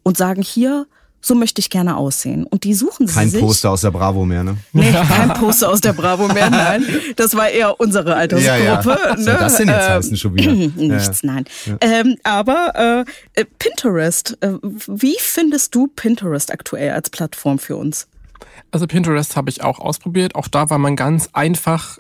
[0.04, 0.88] und sagen hier
[1.26, 2.46] so möchte ich gerne aussehen.
[2.46, 3.42] Und die suchen Kein sie sich.
[3.42, 4.58] Poster aus der Bravo mehr, ne?
[4.74, 6.86] Nee, kein Poster aus der Bravo mehr, nein.
[7.16, 8.60] Das war eher unsere Altersgruppe.
[8.64, 8.86] Ja, ja.
[8.86, 9.24] Was Ne?
[9.24, 10.52] soll das denn jetzt Ähm, heißen schon wieder?
[10.76, 11.46] Nichts, nein.
[11.82, 18.08] Ähm, aber äh, äh, Pinterest, äh, wie findest du Pinterest aktuell als Plattform für uns?
[18.70, 20.36] Also Pinterest habe ich auch ausprobiert.
[20.36, 21.98] Auch da, weil man ganz einfach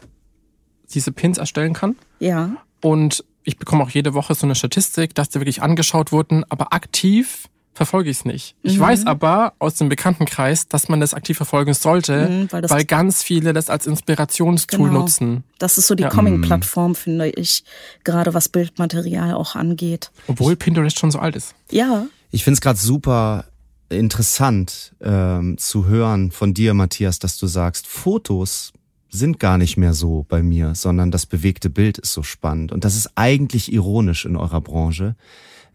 [0.93, 1.95] diese Pins erstellen kann.
[2.19, 2.51] Ja.
[2.81, 6.73] Und ich bekomme auch jede Woche so eine Statistik, dass die wirklich angeschaut wurden, aber
[6.73, 8.55] aktiv verfolge ich es nicht.
[8.63, 12.85] Ich weiß aber aus dem Bekanntenkreis, dass man das aktiv verfolgen sollte, Mhm, weil weil,
[12.85, 15.01] ganz viele das als Inspirationstool Genau.
[15.01, 15.43] nutzen.
[15.59, 16.09] Das ist so die Ja.
[16.09, 17.63] Coming-Plattform, finde ich,
[18.03, 20.09] gerade was Bildmaterial auch angeht.
[20.27, 21.53] Obwohl Pinterest schon so alt ist.
[21.69, 22.07] Ja.
[22.31, 23.45] Ich finde es gerade super
[23.89, 28.73] interessant ähm, zu hören von dir, Matthias, dass du sagst, Fotos
[29.09, 32.71] sind gar nicht mehr so bei mir, sondern das bewegte Bild ist so spannend.
[32.71, 35.15] Und das ist eigentlich ironisch in eurer Branche.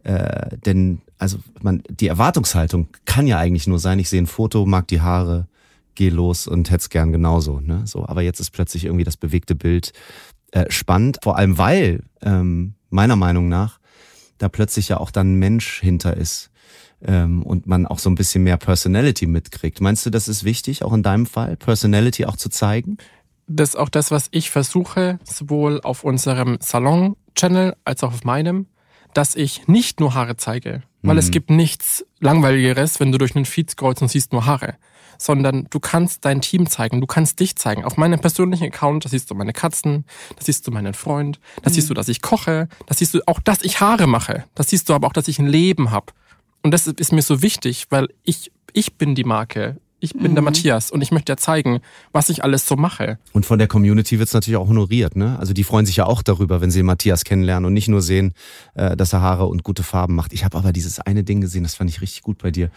[0.02, 4.64] Äh, denn also man, die Erwartungshaltung kann ja eigentlich nur sein, ich sehe ein Foto,
[4.66, 5.46] mag die Haare,
[5.94, 7.60] geh los und hätt's gern genauso.
[7.60, 7.82] Ne?
[7.84, 9.92] So, aber jetzt ist plötzlich irgendwie das bewegte Bild
[10.52, 13.78] äh, spannend, vor allem weil ähm, meiner Meinung nach
[14.38, 16.50] da plötzlich ja auch dann ein Mensch hinter ist
[17.02, 19.82] ähm, und man auch so ein bisschen mehr Personality mitkriegt.
[19.82, 22.96] Meinst du, das ist wichtig, auch in deinem Fall, Personality auch zu zeigen?
[23.46, 28.66] Das ist auch das, was ich versuche, sowohl auf unserem Salon-Channel als auch auf meinem,
[29.12, 30.82] dass ich nicht nur Haare zeige.
[31.02, 34.76] Weil es gibt nichts Langweiligeres, wenn du durch einen Feed scrollst und siehst nur Haare.
[35.18, 37.84] Sondern du kannst dein Team zeigen, du kannst dich zeigen.
[37.84, 40.04] Auf meinem persönlichen Account, da siehst du meine Katzen,
[40.36, 43.40] da siehst du meinen Freund, da siehst du, dass ich koche, da siehst du auch,
[43.40, 44.44] dass ich Haare mache.
[44.54, 46.12] Da siehst du aber auch, dass ich ein Leben habe.
[46.62, 49.78] Und das ist mir so wichtig, weil ich, ich bin die Marke.
[50.02, 53.18] Ich bin der Matthias und ich möchte ja zeigen, was ich alles so mache.
[53.32, 55.38] Und von der Community wird's natürlich auch honoriert, ne?
[55.38, 58.32] Also die freuen sich ja auch darüber, wenn sie Matthias kennenlernen und nicht nur sehen,
[58.74, 60.32] äh, dass er Haare und gute Farben macht.
[60.32, 62.70] Ich habe aber dieses eine Ding gesehen, das fand ich richtig gut bei dir.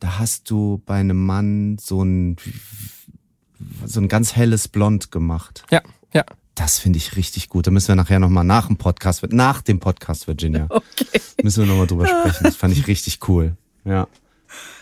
[0.00, 2.36] Da hast du bei einem Mann so ein
[3.84, 5.64] so ein ganz helles Blond gemacht.
[5.70, 6.24] Ja, ja.
[6.54, 7.68] Das finde ich richtig gut.
[7.68, 11.20] Da müssen wir nachher nochmal nach dem Podcast, nach dem Podcast, Virginia, Okay.
[11.42, 12.42] müssen wir nochmal drüber sprechen.
[12.44, 13.56] Das fand ich richtig cool.
[13.84, 14.08] Ja.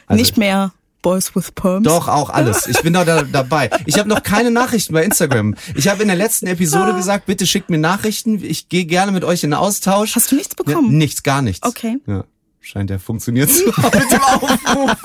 [0.06, 0.72] Also- Nicht mehr
[1.06, 1.84] Boys with Perms.
[1.84, 2.66] Doch, auch alles.
[2.66, 3.70] Ich bin da, da dabei.
[3.84, 5.54] Ich habe noch keine Nachrichten bei Instagram.
[5.76, 8.42] Ich habe in der letzten Episode gesagt, bitte schickt mir Nachrichten.
[8.42, 10.16] Ich gehe gerne mit euch in Austausch.
[10.16, 10.98] Hast du nichts Ja, bekommen?
[10.98, 11.64] nichts, gar nichts.
[11.64, 11.98] Okay.
[12.08, 12.24] Ja.
[12.60, 14.96] Scheint ja funktioniert zu haben mit dem Aufruf.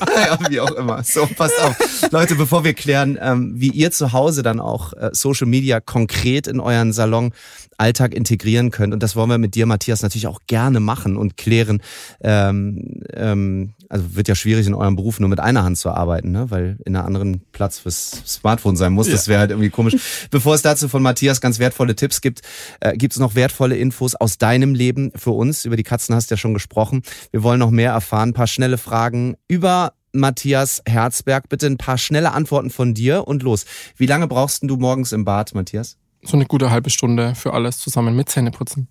[0.00, 1.02] naja, wie auch immer.
[1.02, 1.76] So, passt auf.
[2.10, 6.46] Leute, bevor wir klären, ähm, wie ihr zu Hause dann auch äh, Social Media konkret
[6.46, 7.34] in euren Salon
[7.76, 8.94] Alltag integrieren könnt.
[8.94, 11.82] Und das wollen wir mit dir, Matthias, natürlich auch gerne machen und klären.
[12.22, 16.30] Ähm, ähm, also wird ja schwierig in eurem Beruf nur mit einer Hand zu arbeiten,
[16.30, 16.50] ne?
[16.50, 19.10] weil in einer anderen Platz fürs Smartphone sein muss.
[19.10, 19.96] Das wäre halt irgendwie komisch.
[20.30, 22.42] Bevor es dazu von Matthias ganz wertvolle Tipps gibt,
[22.78, 25.64] äh, gibt es noch wertvolle Infos aus deinem Leben für uns.
[25.64, 27.02] Über die Katzen hast du ja schon gesprochen.
[27.32, 28.30] Wir wollen noch mehr erfahren.
[28.30, 31.48] Ein paar schnelle Fragen über Matthias Herzberg.
[31.48, 33.64] Bitte ein paar schnelle Antworten von dir und los.
[33.96, 35.96] Wie lange brauchst du morgens im Bad, Matthias?
[36.22, 38.86] So eine gute halbe Stunde für alles zusammen mit Zähneputzen.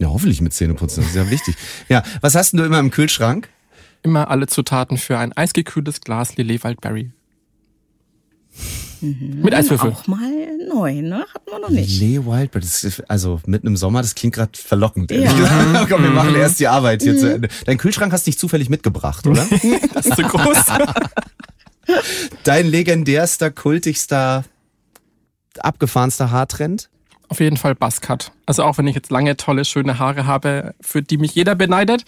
[0.00, 1.04] Ja, hoffentlich mit Zähneputzen.
[1.04, 1.54] Das ist ja wichtig.
[1.88, 3.48] Ja, was hast denn du immer im Kühlschrank?
[4.02, 7.12] Immer alle Zutaten für ein eisgekühltes Glas Lillet Wildberry.
[9.00, 9.92] Mit Eiswürfel.
[9.92, 10.30] Auch mal
[10.68, 11.24] neu, ne?
[11.34, 12.00] Hatten wir noch nicht.
[12.54, 15.10] Das ist, also mitten im Sommer, das klingt gerade verlockend.
[15.10, 15.36] ehrlich Ja.
[15.36, 15.88] gesagt.
[15.90, 17.48] Komm, wir machen erst die Arbeit hier zu Ende.
[17.64, 19.44] Dein Kühlschrank hast du nicht zufällig mitgebracht, oder?
[19.94, 20.66] Das ist zu groß.
[22.44, 24.44] Dein legendärster, kultigster,
[25.58, 26.88] abgefahrenster Haartrend?
[27.28, 28.30] Auf jeden Fall Buzzcut.
[28.46, 32.04] Also auch wenn ich jetzt lange, tolle, schöne Haare habe, für die mich jeder beneidet.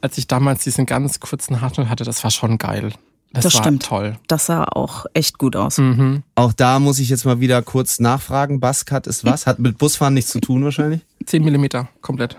[0.00, 2.92] Als ich damals diesen ganz kurzen Haarschnitt hatte, das war schon geil.
[3.32, 3.82] Das, Das war stimmt.
[3.82, 4.16] toll.
[4.26, 5.78] Das sah auch echt gut aus.
[5.78, 6.22] Mhm.
[6.34, 8.58] Auch da muss ich jetzt mal wieder kurz nachfragen.
[8.60, 9.46] Buzzcut ist was?
[9.46, 11.00] Hat mit Busfahren nichts zu tun wahrscheinlich?
[11.26, 12.36] 10 Millimeter, komplett.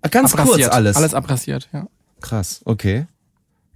[0.00, 0.72] Ah, Ganz kurz Abrasiert.
[0.72, 0.96] alles.
[0.96, 1.86] Alles abrasiert, ja.
[2.20, 3.06] Krass, okay.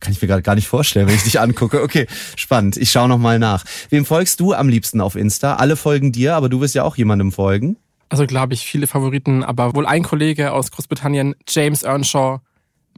[0.00, 1.82] Kann ich mir gerade gar nicht vorstellen, wenn ich dich angucke.
[1.82, 2.76] Okay, spannend.
[2.76, 3.64] Ich schaue noch mal nach.
[3.90, 5.56] Wem folgst du am liebsten auf Insta?
[5.56, 7.76] Alle folgen dir, aber du wirst ja auch jemandem folgen.
[8.08, 12.40] Also glaube ich, viele Favoriten, aber wohl ein Kollege aus Großbritannien, James Earnshaw,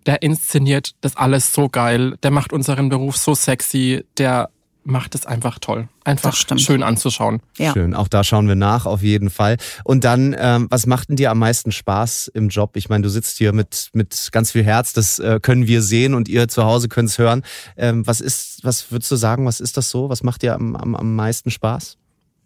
[0.07, 4.51] der inszeniert das alles so geil, der macht unseren Beruf so sexy, der
[4.85, 5.89] macht es einfach toll.
[6.05, 7.41] Einfach schön anzuschauen.
[7.59, 7.73] Ja.
[7.73, 9.57] Schön, auch da schauen wir nach, auf jeden Fall.
[9.85, 12.77] Und dann, ähm, was macht denn dir am meisten Spaß im Job?
[12.77, 16.15] Ich meine, du sitzt hier mit, mit ganz viel Herz, das äh, können wir sehen
[16.15, 17.43] und ihr zu Hause könnt es hören.
[17.77, 20.09] Ähm, was ist, was würdest du sagen, was ist das so?
[20.09, 21.97] Was macht dir am, am, am meisten Spaß?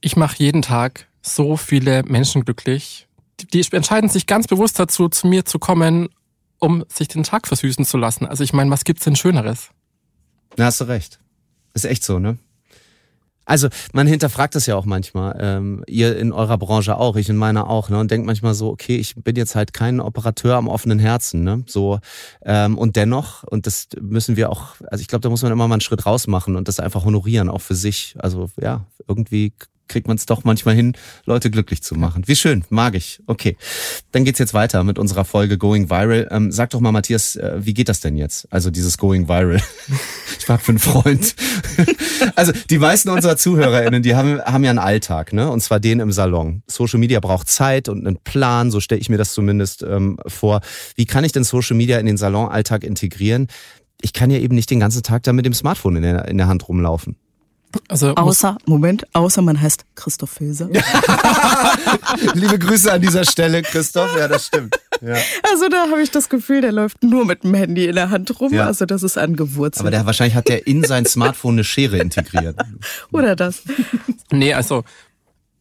[0.01, 3.07] Ich mache jeden Tag so viele Menschen glücklich.
[3.41, 6.09] Die, die entscheiden sich ganz bewusst dazu, zu mir zu kommen,
[6.65, 8.27] um sich den Tag versüßen zu lassen.
[8.27, 9.69] Also ich meine, was gibt's denn Schöneres?
[10.57, 11.21] Na, hast du recht.
[11.75, 12.39] Ist echt so, ne?
[13.47, 15.37] Also man hinterfragt das ja auch manchmal.
[15.39, 17.99] Ähm, ihr in eurer Branche auch, ich in meiner auch, ne?
[17.99, 21.63] Und denkt manchmal so, okay, ich bin jetzt halt kein Operateur am offenen Herzen, ne?
[21.67, 21.99] So
[22.43, 25.69] ähm, und dennoch, und das müssen wir auch, also ich glaube, da muss man immer
[25.69, 28.17] mal einen Schritt raus machen und das einfach honorieren, auch für sich.
[28.19, 29.53] Also ja, irgendwie
[29.89, 30.95] kriegt man es doch manchmal hin,
[31.25, 32.23] Leute glücklich zu machen.
[32.27, 33.21] Wie schön, mag ich.
[33.27, 33.57] Okay,
[34.13, 36.29] dann geht's jetzt weiter mit unserer Folge Going Viral.
[36.31, 38.47] Ähm, sag doch mal, Matthias, äh, wie geht das denn jetzt?
[38.53, 39.61] Also dieses Going Viral.
[40.39, 41.35] ich frag für einen Freund.
[42.35, 45.51] also die meisten unserer ZuhörerInnen, die haben, haben ja einen Alltag, ne?
[45.51, 46.63] Und zwar den im Salon.
[46.67, 50.61] Social Media braucht Zeit und einen Plan, so stelle ich mir das zumindest ähm, vor.
[50.97, 53.49] Wie kann ich denn Social Media in den Salonalltag integrieren?
[54.01, 56.37] Ich kann ja eben nicht den ganzen Tag da mit dem Smartphone in der, in
[56.37, 57.17] der Hand rumlaufen.
[57.89, 60.69] Also außer, Moment, außer man heißt Christoph Filser.
[62.35, 64.17] Liebe Grüße an dieser Stelle, Christoph.
[64.17, 64.79] Ja, das stimmt.
[65.01, 65.17] Ja.
[65.51, 68.41] Also da habe ich das Gefühl, der läuft nur mit dem Handy in der Hand
[68.41, 68.53] rum.
[68.53, 68.67] Ja.
[68.67, 69.81] Also das ist angewurzelt.
[69.81, 72.57] Aber der, wahrscheinlich hat der in sein Smartphone eine Schere integriert.
[73.13, 73.63] Oder das.
[74.31, 74.85] Nee, also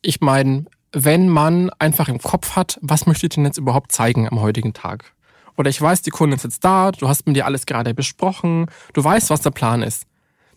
[0.02, 4.28] ich meine, wenn man einfach im Kopf hat, was möchte ich denn jetzt überhaupt zeigen
[4.30, 5.14] am heutigen Tag?
[5.58, 8.68] Oder ich weiß, die Kundin ist jetzt da, du hast mit dir alles gerade besprochen,
[8.94, 10.06] du weißt, was der Plan ist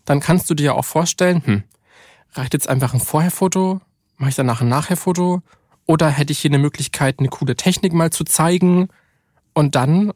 [0.07, 1.63] dann kannst du dir auch vorstellen, hm,
[2.33, 3.81] reicht jetzt einfach ein Vorherfoto,
[4.17, 5.41] mache ich danach ein Nachherfoto
[5.85, 8.87] oder hätte ich hier eine Möglichkeit, eine coole Technik mal zu zeigen
[9.53, 10.13] und dann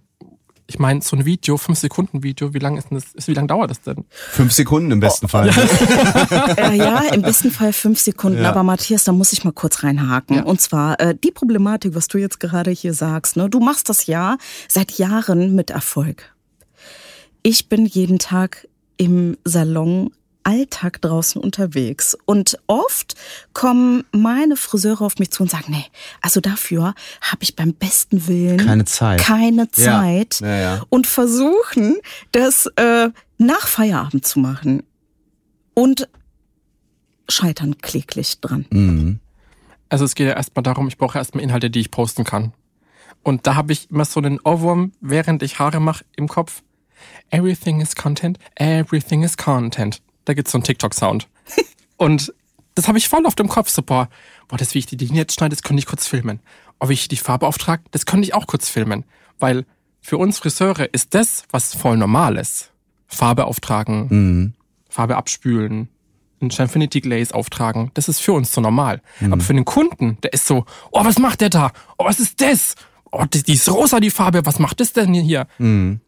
[0.68, 3.50] ich meine, so ein Video, fünf Sekunden Video, wie lange ist denn das, wie lange
[3.50, 4.06] dauert das denn?
[4.10, 5.30] Fünf Sekunden im besten oh.
[5.30, 5.50] Fall.
[6.58, 8.42] äh, ja, im besten Fall fünf Sekunden.
[8.42, 8.52] Ja.
[8.52, 10.38] Aber Matthias, da muss ich mal kurz reinhaken.
[10.38, 10.44] Ja.
[10.44, 13.36] Und zwar äh, die Problematik, was du jetzt gerade hier sagst.
[13.36, 13.50] Ne?
[13.50, 14.38] Du machst das ja
[14.70, 16.34] seit Jahren mit Erfolg.
[17.44, 18.68] Ich bin jeden Tag
[19.02, 20.12] im Salon
[20.44, 22.16] Alltag draußen unterwegs.
[22.26, 23.16] Und oft
[23.54, 25.86] kommen meine Friseure auf mich zu und sagen, nee,
[26.22, 29.20] also dafür habe ich beim besten Willen keine Zeit.
[29.20, 30.40] Keine Zeit.
[30.40, 30.48] Ja.
[30.48, 30.84] Ja, ja.
[30.90, 31.98] Und versuchen,
[32.32, 33.10] das äh,
[33.40, 34.84] nach Feierabend zu machen.
[35.74, 36.08] Und
[37.28, 38.66] scheitern kläglich dran.
[38.70, 39.20] Mhm.
[39.90, 42.54] Also es geht ja erstmal darum, ich brauche erstmal Inhalte, die ich posten kann.
[43.24, 46.62] Und da habe ich immer so einen Ohrwurm, während ich Haare mache, im Kopf.
[47.30, 50.02] Everything is Content, everything is Content.
[50.26, 51.28] Da gibt's so einen TikTok-Sound.
[51.98, 52.34] Und
[52.76, 53.70] das habe ich voll auf dem Kopf.
[53.70, 54.10] So, boah,
[54.48, 56.40] boah, das, wie ich die Linie jetzt schneide, das könnte ich kurz filmen.
[56.84, 59.06] Wie ich die Farbe auftrage, das könnte ich auch kurz filmen.
[59.40, 59.66] Weil
[60.02, 62.72] für uns Friseure ist das, was voll normal ist.
[63.08, 64.54] Farbe auftragen, mhm.
[64.90, 65.90] Farbe abspülen,
[66.42, 67.92] ein Infinity Glaze auftragen.
[67.94, 69.02] Das ist für uns so normal.
[69.20, 69.34] Mhm.
[69.34, 71.72] Aber für den Kunden, der ist so, oh, was macht der da?
[71.98, 72.76] Oh, was ist das?
[73.12, 74.46] Oh, die, die ist rosa, die Farbe.
[74.46, 75.48] Was macht das denn hier?
[75.60, 76.02] Mhm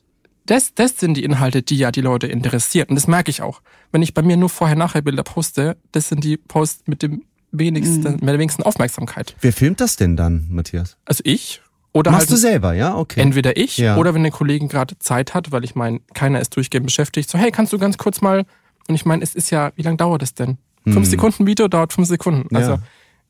[0.45, 2.87] das, das sind die Inhalte, die ja die Leute interessieren.
[2.89, 3.61] Und das merke ich auch.
[3.91, 8.11] Wenn ich bei mir nur Vorher-Nachher-Bilder poste, das sind die Posts mit dem wenigsten, mhm.
[8.13, 9.35] mit der wenigsten Aufmerksamkeit.
[9.41, 10.97] Wer filmt das denn dann, Matthias?
[11.05, 11.61] Also ich.
[11.93, 12.97] Oder Machst halt, du selber, ja?
[12.97, 13.21] Okay.
[13.21, 13.97] Entweder ich ja.
[13.97, 17.29] oder wenn der Kollegen gerade Zeit hat, weil ich meine, keiner ist durchgehend beschäftigt.
[17.29, 18.45] So, hey, kannst du ganz kurz mal.
[18.87, 20.57] Und ich meine, es ist ja, wie lange dauert es denn?
[20.83, 21.05] Fünf hm.
[21.05, 22.53] Sekunden Video dauert fünf Sekunden.
[22.53, 22.79] Also ja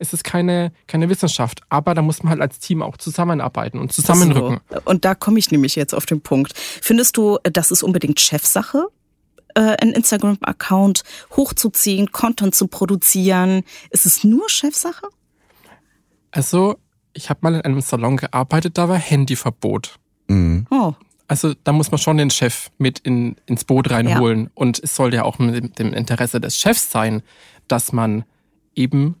[0.04, 3.92] es ist keine, keine Wissenschaft, aber da muss man halt als Team auch zusammenarbeiten und
[3.92, 4.60] zusammenrücken.
[4.70, 4.80] So.
[4.84, 6.52] Und da komme ich nämlich jetzt auf den Punkt.
[6.56, 8.86] Findest du, das ist unbedingt Chefsache?
[9.54, 11.04] Äh, einen Instagram-Account
[11.36, 13.62] hochzuziehen, Content zu produzieren.
[13.90, 15.06] Ist es nur Chefsache?
[16.30, 16.76] Also,
[17.12, 19.98] ich habe mal in einem Salon gearbeitet, da war Handyverbot.
[20.28, 20.66] Mhm.
[20.70, 20.92] Oh.
[21.26, 24.44] Also da muss man schon den Chef mit in, ins Boot reinholen.
[24.44, 24.50] Ja.
[24.54, 27.22] Und es soll ja auch mit dem Interesse des Chefs sein,
[27.66, 28.24] dass man
[28.74, 29.16] eben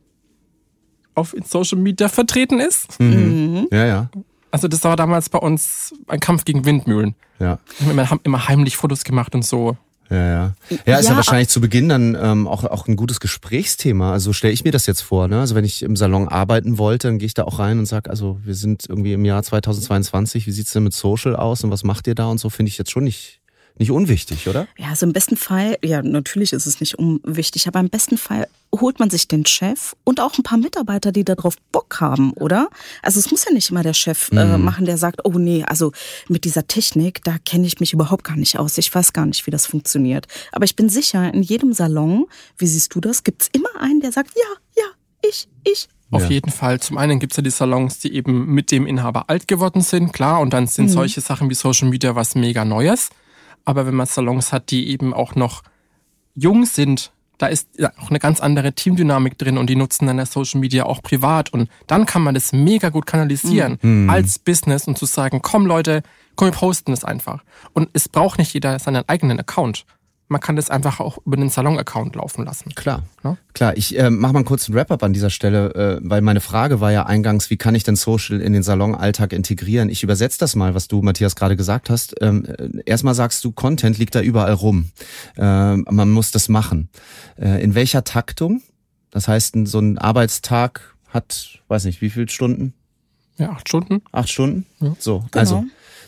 [1.14, 2.98] auf Social Media vertreten ist.
[3.00, 3.08] Mhm.
[3.08, 3.68] mhm.
[3.70, 4.10] Ja, ja.
[4.50, 7.16] Also das war damals bei uns ein Kampf gegen Windmühlen.
[7.40, 7.58] Ja.
[7.80, 9.76] Wir haben immer heimlich Fotos gemacht und so.
[10.10, 10.54] Ja, ja.
[10.86, 14.12] Ja, ist ja, ja wahrscheinlich zu Beginn dann ähm, auch, auch ein gutes Gesprächsthema.
[14.12, 15.28] Also stelle ich mir das jetzt vor.
[15.28, 15.40] Ne?
[15.40, 18.10] Also wenn ich im Salon arbeiten wollte, dann gehe ich da auch rein und sage,
[18.10, 21.84] also wir sind irgendwie im Jahr 2022, wie sieht's denn mit Social aus und was
[21.84, 23.40] macht ihr da und so, finde ich jetzt schon nicht
[23.76, 24.68] nicht unwichtig, oder?
[24.78, 28.46] Ja, also im besten Fall, ja, natürlich ist es nicht unwichtig, aber im besten Fall
[28.72, 32.68] holt man sich den Chef und auch ein paar Mitarbeiter, die darauf Bock haben, oder?
[33.02, 34.64] Also es muss ja nicht immer der Chef äh, mhm.
[34.64, 35.92] machen, der sagt, oh nee, also
[36.28, 38.78] mit dieser Technik, da kenne ich mich überhaupt gar nicht aus.
[38.78, 40.26] Ich weiß gar nicht, wie das funktioniert.
[40.52, 42.26] Aber ich bin sicher, in jedem Salon,
[42.58, 44.88] wie siehst du das, gibt's immer einen, der sagt, ja, ja,
[45.28, 46.30] ich, ich, auf ja.
[46.30, 46.78] jeden Fall.
[46.80, 50.12] Zum einen gibt es ja die Salons, die eben mit dem Inhaber alt geworden sind,
[50.12, 50.40] klar.
[50.40, 50.90] Und dann sind mhm.
[50.90, 53.10] solche Sachen wie Social Media was mega Neues.
[53.64, 55.62] Aber wenn man Salons hat, die eben auch noch
[56.34, 60.32] jung sind, da ist auch eine ganz andere Teamdynamik drin und die nutzen dann das
[60.32, 64.08] Social Media auch privat und dann kann man das mega gut kanalisieren mhm.
[64.08, 66.02] als Business und zu sagen, komm Leute,
[66.36, 67.42] komm, wir posten es einfach.
[67.72, 69.84] Und es braucht nicht jeder seinen eigenen Account.
[70.28, 72.74] Man kann das einfach auch über den Salon-Account laufen lassen.
[72.74, 73.36] Klar, ne?
[73.52, 73.76] klar.
[73.76, 76.92] Ich äh, mache mal einen kurzen Wrap-up an dieser Stelle, äh, weil meine Frage war
[76.92, 79.88] ja eingangs, wie kann ich denn Social in den Salon-Alltag integrieren?
[79.90, 82.14] Ich übersetze das mal, was du, Matthias, gerade gesagt hast.
[82.20, 84.90] Ähm, äh, erstmal sagst du, Content liegt da überall rum.
[85.36, 86.88] Äh, man muss das machen.
[87.38, 88.62] Äh, in welcher Taktung?
[89.10, 92.74] Das heißt, so ein Arbeitstag hat, weiß nicht, wie viele Stunden?
[93.36, 94.02] Ja, acht Stunden.
[94.10, 94.66] Acht Stunden?
[94.80, 94.96] Ja.
[94.98, 95.38] So, genau.
[95.38, 95.64] also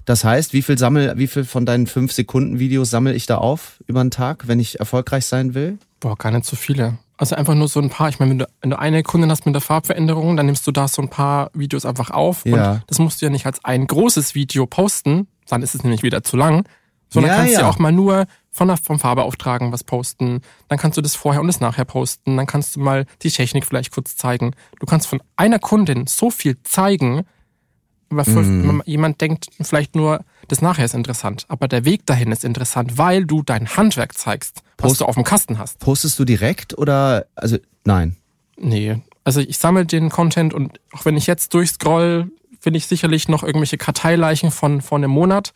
[0.06, 3.38] das heißt, wie viel sammel, wie viel von deinen fünf Sekunden Videos sammel ich da
[3.38, 5.78] auf über den Tag, wenn ich erfolgreich sein will?
[6.00, 6.98] Boah, gar nicht so viele.
[7.18, 8.08] Also einfach nur so ein paar.
[8.08, 10.70] Ich meine, wenn du, wenn du eine Kundin hast mit der Farbveränderung, dann nimmst du
[10.70, 12.44] da so ein paar Videos einfach auf.
[12.46, 12.72] Ja.
[12.72, 16.02] Und das musst du ja nicht als ein großes Video posten, dann ist es nämlich
[16.02, 16.64] wieder zu lang.
[17.08, 17.60] Sondern Ja, kannst ja.
[17.60, 20.40] du auch mal nur von der, vom Farbeauftragen was posten.
[20.68, 22.36] Dann kannst du das vorher und das nachher posten.
[22.36, 24.52] Dann kannst du mal die Technik vielleicht kurz zeigen.
[24.80, 27.22] Du kannst von einer Kundin so viel zeigen,
[28.10, 28.82] weil für- Mhm.
[28.86, 31.44] jemand denkt vielleicht nur, das nachher ist interessant.
[31.48, 35.14] Aber der Weg dahin ist interessant, weil du dein Handwerk zeigst, was Post- du auf
[35.14, 35.78] dem Kasten hast.
[35.80, 38.16] Postest du direkt oder also nein?
[38.58, 43.28] Nee, also ich sammle den Content und auch wenn ich jetzt durchscroll, finde ich sicherlich
[43.28, 45.52] noch irgendwelche Karteileichen von vor einem Monat.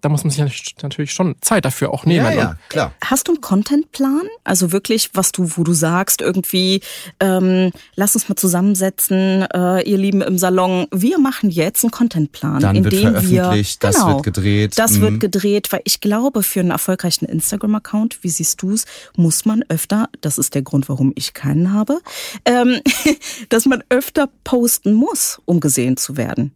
[0.00, 2.24] Da muss man sich natürlich schon Zeit dafür auch nehmen.
[2.26, 2.92] ja, ja, Und klar.
[3.04, 4.22] Hast du einen Contentplan?
[4.44, 6.80] Also wirklich, was du, wo du sagst, irgendwie,
[7.20, 12.60] ähm, lass uns mal zusammensetzen, äh, ihr Lieben im Salon, wir machen jetzt einen Contentplan,
[12.60, 14.78] Dann in wird dem veröffentlicht, wir, das genau, wird gedreht.
[14.78, 15.00] Das Mhm.
[15.02, 18.84] wird gedreht, weil ich glaube, für einen erfolgreichen Instagram-Account, wie siehst du's,
[19.16, 22.00] muss man öfter, das ist der Grund, warum ich keinen habe,
[22.44, 22.80] ähm,
[23.48, 26.52] dass man öfter posten muss, um gesehen zu werden.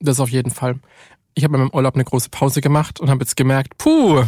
[0.00, 0.80] Das auf jeden Fall.
[1.34, 4.24] Ich habe in meinem Urlaub eine große Pause gemacht und habe jetzt gemerkt, puh,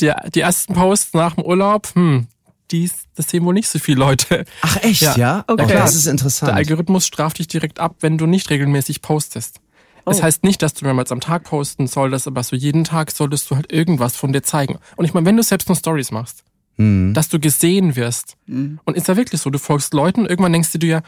[0.00, 2.26] die, die ersten Posts nach dem Urlaub, hm,
[2.70, 4.44] dies, das sehen wohl nicht so viele Leute.
[4.62, 5.16] Ach echt, ja?
[5.16, 5.44] Ja.
[5.46, 5.64] Okay.
[5.64, 5.74] Okay.
[5.74, 6.52] das ist Der interessant.
[6.52, 9.60] Algorithmus straft dich direkt ab, wenn du nicht regelmäßig postest.
[10.04, 10.22] Das Oh.
[10.24, 13.54] heißt nicht, dass du mehrmals am Tag posten solltest, aber so jeden Tag solltest du
[13.56, 14.78] halt irgendwas von dir zeigen.
[14.96, 16.42] Und ich meine, wenn du selbst nur Stories machst,
[16.76, 17.12] Hm.
[17.14, 18.36] dass du gesehen wirst.
[18.48, 21.02] Und ist ja wirklich so, du folgst Leuten, irgendwann denkst du dir,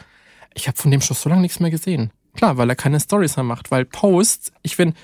[0.53, 2.11] ich habe von dem schon so lange nichts mehr gesehen.
[2.35, 4.95] Klar, weil er keine Stories mehr macht, weil Posts, ich finde,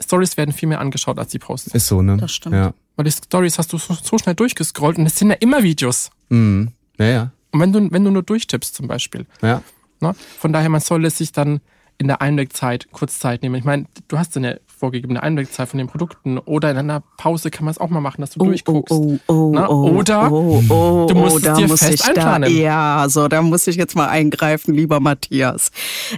[0.00, 1.74] Stories werden viel mehr angeschaut als die Posts.
[1.74, 2.16] Ist so, ne?
[2.16, 2.54] Das stimmt.
[2.54, 2.74] Ja.
[2.96, 6.10] Weil die Stories hast du so, so schnell durchgescrollt und es sind ja immer Videos.
[6.28, 6.72] Mhm.
[6.98, 7.30] Ja, ja.
[7.52, 9.26] Und wenn du, wenn du nur durchtippst zum Beispiel.
[9.42, 9.62] Ja.
[10.00, 10.14] Ne?
[10.38, 11.60] Von daher, man soll es sich dann
[11.98, 13.54] in der Einwegzeit kurz Zeit nehmen.
[13.54, 17.64] Ich meine, du hast eine vorgegebene Einwegzeit von den Produkten oder in einer Pause kann
[17.64, 18.92] man es auch mal machen, dass du durchguckst.
[18.92, 22.00] Oh, oh, Na, oh, oder oh, oh, du musst oh, es dir muss fest ich
[22.02, 22.56] da, einplanen.
[22.56, 25.70] Ja, so, da muss ich jetzt mal eingreifen, lieber Matthias.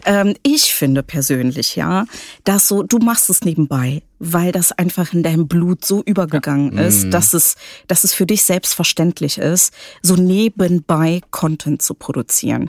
[0.04, 2.06] Ähm, ich finde persönlich, ja,
[2.42, 7.10] dass so, du machst es nebenbei, weil das einfach in deinem Blut so übergegangen ist,
[7.10, 7.54] dass es,
[7.86, 12.68] dass es für dich selbstverständlich ist, so nebenbei Content zu produzieren.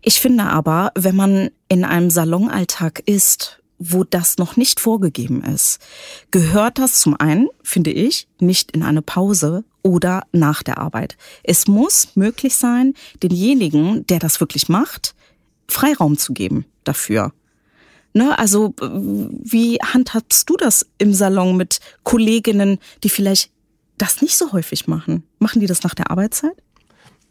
[0.00, 5.78] Ich finde aber, wenn man in einem Salonalltag ist, wo das noch nicht vorgegeben ist,
[6.30, 11.16] gehört das zum einen, finde ich, nicht in eine Pause oder nach der Arbeit.
[11.42, 15.14] Es muss möglich sein, denjenigen, der das wirklich macht,
[15.68, 17.32] Freiraum zu geben dafür.
[18.14, 23.50] Ne, also äh, wie handhabst du das im Salon mit Kolleginnen, die vielleicht
[23.98, 25.22] das nicht so häufig machen?
[25.38, 26.56] Machen die das nach der Arbeitszeit?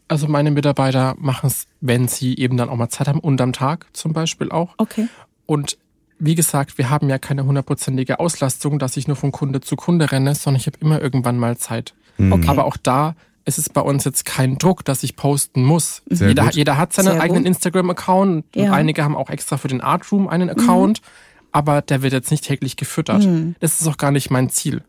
[0.08, 3.52] Also meine Mitarbeiter machen es, wenn sie eben dann auch mal Zeit haben und am
[3.52, 4.74] Tag zum Beispiel auch.
[4.78, 5.08] Okay.
[5.46, 5.76] Und
[6.18, 10.10] wie gesagt, wir haben ja keine hundertprozentige Auslastung, dass ich nur von Kunde zu Kunde
[10.12, 11.94] renne, sondern ich habe immer irgendwann mal Zeit.
[12.18, 12.48] Okay.
[12.48, 16.02] Aber auch da ist es bei uns jetzt kein Druck, dass ich posten muss.
[16.06, 16.54] Sehr Jeder, gut.
[16.54, 17.46] jeder hat seinen Sehr eigenen.
[17.46, 18.44] Instagram-Account.
[18.56, 18.72] und Ja.
[18.72, 21.00] Einige haben auch extra für den Artroom einen Account,
[21.52, 23.26] aber der wird jetzt nicht täglich gefüttert.
[23.60, 24.82] Das ist auch gar nicht mein Ziel.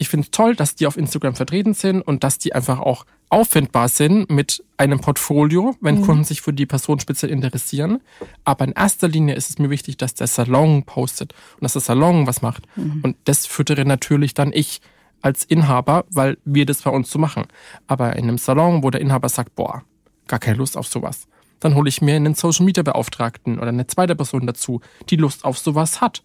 [0.00, 3.04] Ich finde es toll, dass die auf Instagram vertreten sind und dass die einfach auch
[3.28, 8.00] auffindbar sind mit einem Portfolio, wenn Kunden sich für die Person speziell interessieren.
[8.44, 11.82] Aber in erster Linie ist es mir wichtig, dass der Salon postet und dass der
[11.82, 12.62] Salon was macht.
[13.02, 14.80] Und das füttere natürlich dann ich
[15.20, 17.44] als Inhaber, weil wir das bei uns so machen.
[17.86, 19.84] Aber in einem Salon, wo der Inhaber sagt, boah,
[20.28, 21.28] gar keine Lust auf sowas,
[21.60, 25.44] dann hole ich mir einen Social Media Beauftragten oder eine zweite Person dazu, die Lust
[25.44, 26.22] auf sowas hat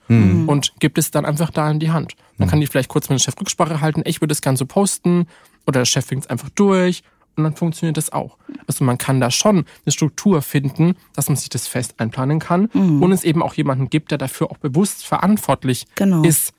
[0.48, 2.14] und gibt es dann einfach da in die Hand.
[2.38, 5.28] Dann kann die vielleicht kurz mit dem Chef Rücksprache halten, ich würde das Ganze posten
[5.68, 7.04] oder der Chef fängt es einfach durch
[7.36, 8.38] und dann funktioniert das auch.
[8.66, 12.68] Also man kann da schon eine Struktur finden, dass man sich das fest einplanen kann
[12.68, 16.24] und es eben auch jemanden gibt, der dafür auch bewusst verantwortlich Genau.
[16.24, 16.54] ist.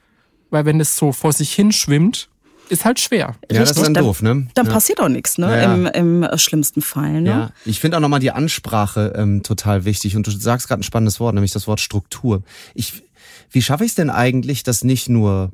[0.51, 2.29] Weil wenn es so vor sich hinschwimmt,
[2.68, 3.37] ist halt schwer.
[3.50, 4.48] Ja, das ist dann dann, doof, ne?
[4.55, 4.72] Dann ja.
[4.72, 5.48] passiert auch nichts, ne?
[5.48, 5.74] Ja, ja.
[5.74, 7.29] Im, Im äh, schlimmsten Fall, ne?
[7.29, 10.16] Ja, ich finde auch nochmal die Ansprache ähm, total wichtig.
[10.16, 12.42] Und du sagst gerade ein spannendes Wort, nämlich das Wort Struktur.
[12.74, 13.05] Ich,
[13.50, 15.52] wie schaffe ich es denn eigentlich, dass nicht nur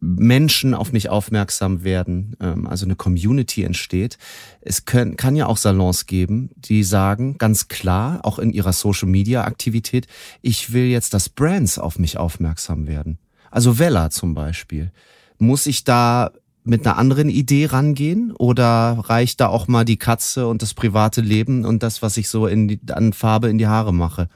[0.00, 4.16] Menschen auf mich aufmerksam werden, ähm, also eine Community entsteht.
[4.62, 10.06] Es können, kann ja auch Salons geben, die sagen ganz klar, auch in ihrer Social-Media-Aktivität,
[10.40, 13.18] ich will jetzt, dass Brands auf mich aufmerksam werden.
[13.50, 14.90] Also Vella zum Beispiel.
[15.38, 16.32] Muss ich da
[16.64, 18.32] mit einer anderen Idee rangehen?
[18.32, 22.28] Oder reicht da auch mal die Katze und das private Leben und das, was ich
[22.28, 24.28] so in die, an Farbe in die Haare mache?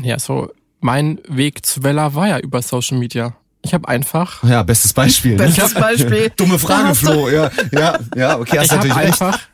[0.00, 3.34] Ja, so mein Weg zu Vella war ja über Social Media.
[3.62, 4.42] Ich habe einfach.
[4.42, 5.32] Ja, bestes Beispiel.
[5.32, 5.44] Ne?
[5.44, 6.30] Bestes Beispiel.
[6.36, 7.28] Dumme Frage, Flo.
[7.28, 9.06] Ja, ja, ja, okay, hast ich natürlich recht.
[9.22, 9.44] einfach, Ja.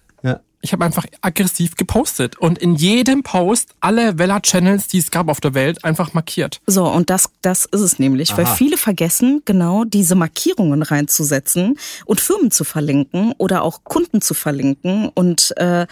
[0.66, 5.40] Ich habe einfach aggressiv gepostet und in jedem Post alle Vella-Channels, die es gab auf
[5.40, 6.60] der Welt, einfach markiert.
[6.66, 8.54] So, und das, das ist es nämlich, weil Aha.
[8.54, 15.08] viele vergessen, genau diese Markierungen reinzusetzen und Firmen zu verlinken oder auch Kunden zu verlinken.
[15.14, 15.86] Und äh,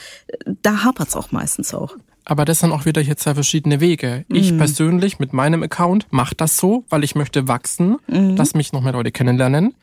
[0.63, 1.97] da hapert's auch meistens auch.
[2.25, 4.25] Aber das sind auch wieder hier zwei verschiedene Wege.
[4.29, 8.81] Ich persönlich mit meinem Account mache das so, weil ich möchte wachsen, dass mich noch
[8.81, 9.75] mehr Leute kennenlernen.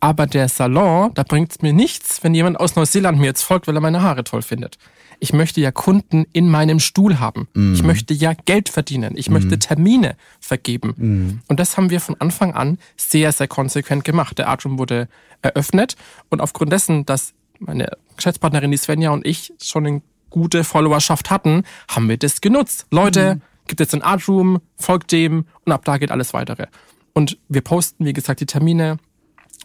[0.00, 3.74] Aber der Salon, da bringt's mir nichts, wenn jemand aus Neuseeland mir jetzt folgt, weil
[3.76, 4.78] er meine Haare toll findet.
[5.22, 7.46] Ich möchte ja Kunden in meinem Stuhl haben.
[7.74, 9.18] Ich möchte ja Geld verdienen.
[9.18, 11.42] Ich möchte Termine vergeben.
[11.46, 14.38] Und das haben wir von Anfang an sehr, sehr konsequent gemacht.
[14.38, 15.08] Der Artroom wurde
[15.42, 15.96] eröffnet
[16.30, 21.64] und aufgrund dessen, dass meine Geschäftspartnerin, die Svenja und ich schon eine gute Followerschaft hatten,
[21.88, 22.86] haben wir das genutzt.
[22.90, 26.66] Leute, gibt jetzt ein Artroom, folgt dem und ab da geht alles weitere.
[27.12, 28.98] Und wir posten, wie gesagt, die Termine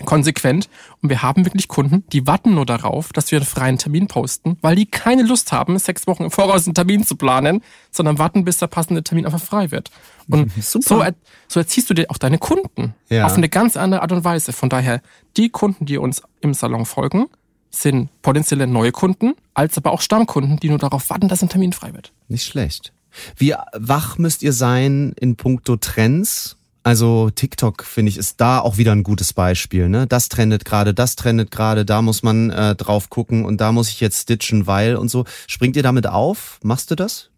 [0.04, 0.70] konsequent
[1.02, 4.58] und wir haben wirklich Kunden, die warten nur darauf, dass wir einen freien Termin posten,
[4.62, 8.44] weil die keine Lust haben, sechs Wochen im Voraus einen Termin zu planen, sondern warten,
[8.44, 9.92] bis der passende Termin einfach frei wird.
[10.28, 11.16] Und so, er,
[11.48, 13.26] so erziehst du dir auch deine Kunden Ja.
[13.26, 14.52] auf eine ganz andere Art und Weise.
[14.52, 15.02] Von daher,
[15.38, 17.28] die Kunden, die uns im Salon folgen,
[17.72, 21.74] sind potenzielle neue Kunden, als aber auch Stammkunden, die nur darauf warten, dass ein Termin
[21.74, 22.12] frei wird.
[22.28, 22.92] Nicht schlecht.
[23.38, 26.58] Wie wach müsst ihr sein in puncto Trends?
[26.86, 29.90] Also TikTok, finde ich, ist da auch wieder ein gutes Beispiel.
[29.90, 30.06] Ne?
[30.06, 33.90] Das trendet gerade, das trendet gerade, da muss man äh, drauf gucken und da muss
[33.90, 35.26] ich jetzt stitchen, weil und so.
[35.48, 36.60] Springt ihr damit auf?
[36.62, 37.32] Machst du das?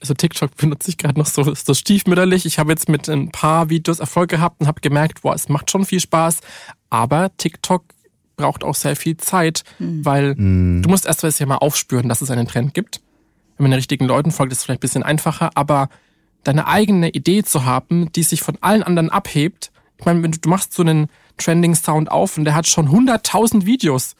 [0.00, 2.46] also TikTok benutze ich gerade noch so, so stiefmütterlich.
[2.46, 5.70] Ich habe jetzt mit ein paar Videos Erfolg gehabt und habe gemerkt, boah, es macht
[5.70, 6.40] schon viel Spaß.
[6.90, 7.84] Aber TikTok
[8.36, 12.46] braucht auch sehr viel Zeit, weil du musst erst mal mal aufspüren, dass es einen
[12.46, 13.00] Trend gibt.
[13.56, 15.88] Wenn man den richtigen Leuten folgt, ist es vielleicht ein bisschen einfacher, aber
[16.46, 19.70] deine eigene Idee zu haben, die sich von allen anderen abhebt.
[19.98, 22.88] Ich meine, wenn du, du machst so einen Trending Sound auf und der hat schon
[22.88, 24.14] 100.000 Videos,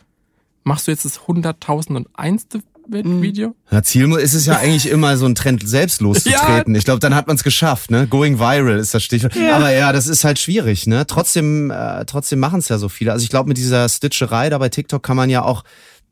[0.64, 2.62] machst du jetzt das 100.001.
[2.88, 3.56] Video?
[3.70, 6.74] Ja, Ziel ist es ja eigentlich immer, so einen Trend selbst loszutreten.
[6.76, 8.06] Ich glaube, dann hat man es geschafft, ne?
[8.06, 9.36] Going viral ist das Stichwort.
[9.36, 11.04] Aber ja, das ist halt schwierig, ne?
[11.04, 13.10] Trotzdem, äh, trotzdem machen es ja so viele.
[13.10, 15.64] Also ich glaube, mit dieser Stitcherei da bei TikTok kann man ja auch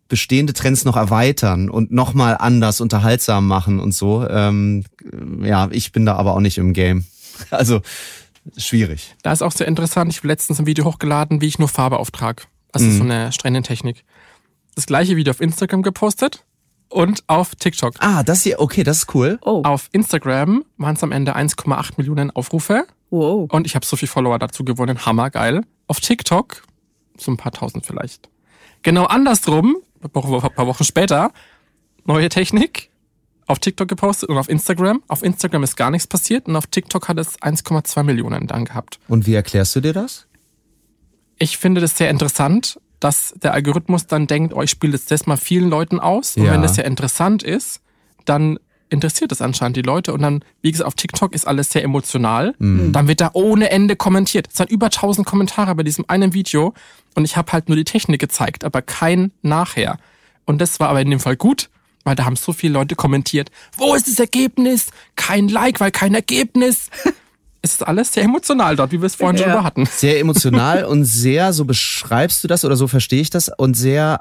[0.08, 4.28] bestehende Trends noch erweitern und nochmal anders unterhaltsam machen und so.
[4.28, 4.84] Ähm,
[5.42, 7.04] ja, ich bin da aber auch nicht im Game.
[7.50, 7.80] Also
[8.56, 9.16] schwierig.
[9.24, 10.12] Da ist auch sehr interessant.
[10.12, 12.44] Ich habe letztens ein Video hochgeladen, wie ich nur Farbe auftrage.
[12.70, 14.04] Also so eine strenge Technik.
[14.76, 16.44] Das gleiche Video auf Instagram gepostet
[16.90, 17.94] und auf TikTok.
[17.98, 19.38] Ah, das hier, okay, das ist cool.
[19.42, 23.50] Oh, Auf Instagram waren es am Ende 1,8 Millionen Aufrufe wow.
[23.52, 25.04] und ich habe so viel Follower dazu gewonnen.
[25.04, 25.62] Hammergeil.
[25.88, 26.62] Auf TikTok
[27.18, 28.28] so ein paar tausend vielleicht.
[28.82, 31.32] Genau andersrum, ein paar Wochen später,
[32.04, 32.90] neue Technik,
[33.46, 35.02] auf TikTok gepostet und auf Instagram.
[35.08, 38.98] Auf Instagram ist gar nichts passiert und auf TikTok hat es 1,2 Millionen dann gehabt.
[39.08, 40.26] Und wie erklärst du dir das?
[41.38, 45.26] Ich finde das sehr interessant, dass der Algorithmus dann denkt, oh, ich spiele jetzt das
[45.26, 46.36] mal vielen Leuten aus.
[46.36, 46.52] Und Ja.
[46.52, 47.80] wenn das ja interessant ist,
[48.24, 48.58] dann
[48.90, 50.12] interessiert es anscheinend die Leute.
[50.12, 52.54] Und dann, wie gesagt, auf TikTok ist alles sehr emotional.
[52.58, 54.48] Dann wird da ohne Ende kommentiert.
[54.50, 56.74] Es sind über 1000 Kommentare bei diesem einen Video.
[57.14, 59.98] Und ich habe halt nur die Technik gezeigt, aber kein Nachher.
[60.44, 61.70] Und das war aber in dem Fall gut,
[62.04, 64.88] weil da haben so viele Leute kommentiert, wo ist das Ergebnis?
[65.16, 66.90] Kein Like, weil kein Ergebnis.
[67.62, 69.54] es ist alles sehr emotional dort, wie wir es vorhin schon Ja.
[69.54, 69.86] über hatten.
[69.86, 74.20] Sehr emotional und sehr, so beschreibst du das oder so verstehe ich das und sehr,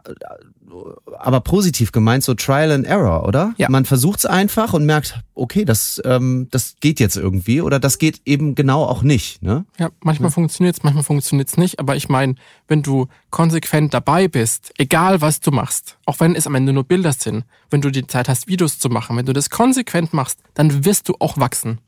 [1.20, 3.54] aber positiv gemeint, so Trial and Error, oder?
[3.58, 3.70] Ja.
[3.70, 7.98] Man versucht es einfach und merkt, okay, das, ähm, das geht jetzt irgendwie oder das
[7.98, 9.42] geht eben genau auch nicht.
[9.42, 9.66] Ne?
[9.80, 11.80] Ja, manchmal funktioniert's, manchmal funktioniert's nicht.
[11.80, 12.36] Aber ich meine,
[12.68, 16.84] wenn du konsequent dabei bist, egal was du machst, auch wenn es am Ende nur
[16.84, 20.40] Bilder sind, wenn du die Zeit hast, Videos zu machen, wenn du das konsequent machst,
[20.54, 21.80] dann wirst du auch wachsen.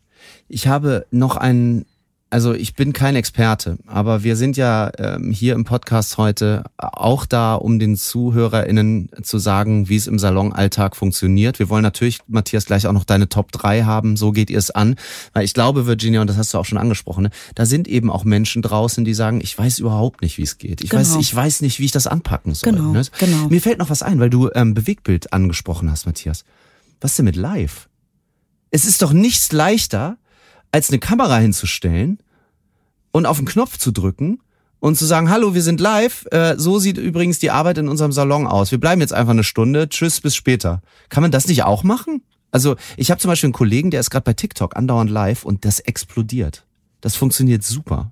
[0.48, 1.86] Ich habe noch einen,
[2.32, 7.26] also ich bin kein Experte, aber wir sind ja ähm, hier im Podcast heute auch
[7.26, 11.60] da, um den ZuhörerInnen zu sagen, wie es im Salonalltag funktioniert.
[11.60, 14.72] Wir wollen natürlich, Matthias, gleich auch noch deine Top 3 haben, so geht ihr es
[14.72, 14.96] an.
[15.34, 18.10] Weil ich glaube, Virginia, und das hast du auch schon angesprochen, ne, da sind eben
[18.10, 20.84] auch Menschen draußen, die sagen, ich weiß überhaupt nicht, wie es geht.
[20.84, 21.20] Ich, weiß, Genau.
[21.22, 22.74] ich weiß nicht, wie ich das anpacken soll.
[22.74, 23.04] Genau, ne?
[23.20, 23.48] genau.
[23.48, 26.44] Mir fällt noch was ein, weil du ähm, Bewegtbild angesprochen hast, Matthias.
[27.00, 27.88] Was ist denn mit live?
[28.72, 30.18] Es ist doch nichts leichter,
[30.76, 32.20] als eine Kamera hinzustellen
[33.14, 34.42] und auf den Knopf zu drücken
[34.82, 36.26] und zu sagen, hallo, wir sind live.
[36.32, 38.72] Äh, so sieht übrigens die Arbeit in unserem Salon aus.
[38.72, 39.88] Wir bleiben jetzt einfach eine Stunde.
[39.88, 40.82] Tschüss, bis später.
[41.08, 42.24] Kann man das nicht auch machen?
[42.52, 45.64] Also ich habe zum Beispiel einen Kollegen, der ist gerade bei TikTok andauernd live und
[45.64, 46.66] das explodiert.
[47.00, 48.12] Das funktioniert super.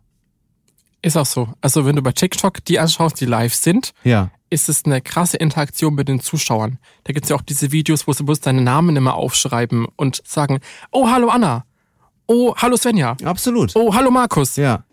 [1.01, 1.49] Ist auch so.
[1.59, 4.31] Also wenn du bei TikTok die anschaust, die live sind, Ja.
[4.49, 6.79] ist es eine krasse Interaktion mit den Zuschauern.
[7.03, 10.61] Da gibt's ja auch diese Videos, wo sie bloß deinen Namen immer aufschreiben und sagen,
[10.93, 11.65] oh, hallo Anna.
[12.33, 13.15] Oh, hallo Svenja.
[13.23, 13.75] Absolut.
[13.75, 14.55] Oh, hallo Markus.
[14.55, 14.85] Ja.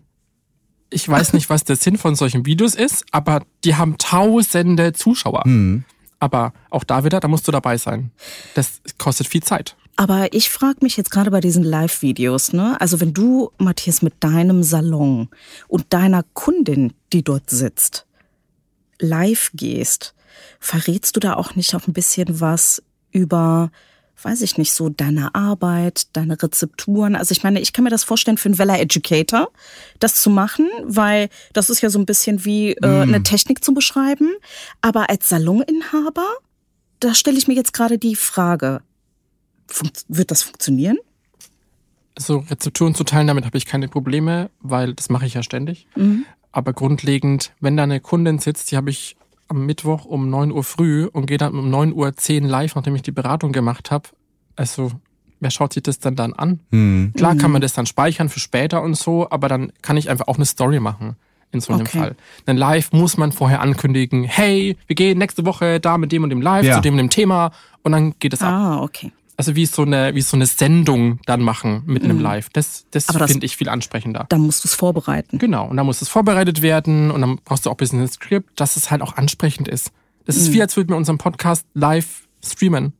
[0.91, 5.43] Ich weiß nicht, was der Sinn von solchen Videos ist, aber die haben tausende Zuschauer.
[5.45, 5.83] Hm.
[6.19, 8.11] Aber auch da wieder, da musst du dabei sein.
[8.53, 9.75] Das kostet viel Zeit.
[9.95, 12.79] Aber ich frage mich jetzt gerade bei diesen Live-Videos, ne?
[12.79, 15.29] Also wenn du, Matthias, mit deinem Salon
[15.67, 18.05] und deiner Kundin, die dort sitzt,
[18.99, 20.13] live gehst,
[20.59, 23.71] verrätst du da auch nicht auch ein bisschen was über,
[24.23, 27.15] weiß ich nicht, so deine Arbeit, deine Rezepturen?
[27.15, 29.51] Also ich meine, ich kann mir das vorstellen für einen Vella Educator,
[29.99, 33.73] das zu machen, weil das ist ja so ein bisschen wie äh, eine Technik zu
[33.73, 34.29] beschreiben.
[34.81, 36.27] Aber als Saloninhaber,
[36.99, 38.81] da stelle ich mir jetzt gerade die Frage,
[39.67, 40.97] Funkt wird das funktionieren?
[42.19, 45.87] So Rezepturen zu teilen, damit habe ich keine Probleme, weil das mache ich ja ständig.
[46.51, 49.15] Aber grundlegend, wenn da eine Kundin sitzt, die habe ich
[49.51, 52.95] am Mittwoch um 9 Uhr früh und gehe dann um 9 Uhr 10 live, nachdem
[52.95, 54.09] ich die Beratung gemacht habe.
[54.55, 54.91] Also,
[55.39, 56.61] wer schaut sich das dann dann an?
[56.71, 57.13] Hm.
[57.15, 60.27] Klar kann man das dann speichern für später und so, aber dann kann ich einfach
[60.27, 61.15] auch eine Story machen
[61.51, 61.99] in so einem Okay.
[61.99, 62.15] Fall.
[62.47, 66.29] Denn live muss man vorher ankündigen, hey, wir gehen nächste Woche da mit dem und
[66.29, 66.75] dem live Ja.
[66.75, 67.51] zu dem und dem Thema
[67.83, 68.49] und dann geht es ab.
[68.53, 69.11] Ah, okay.
[69.41, 72.49] Also wie so eine, wie so eine Sendung dann machen mit einem Live.
[72.53, 74.27] Das, das das- finde ich viel ansprechender.
[74.29, 75.39] Dann musst du es vorbereiten.
[75.39, 75.67] Genau.
[75.67, 78.59] Und dann muss es vorbereitet werden und dann brauchst du auch ein bisschen ein Skript,
[78.59, 79.89] dass es halt auch ansprechend ist.
[80.25, 82.93] Das ist wie, als würden wir unseren Podcast live streamen.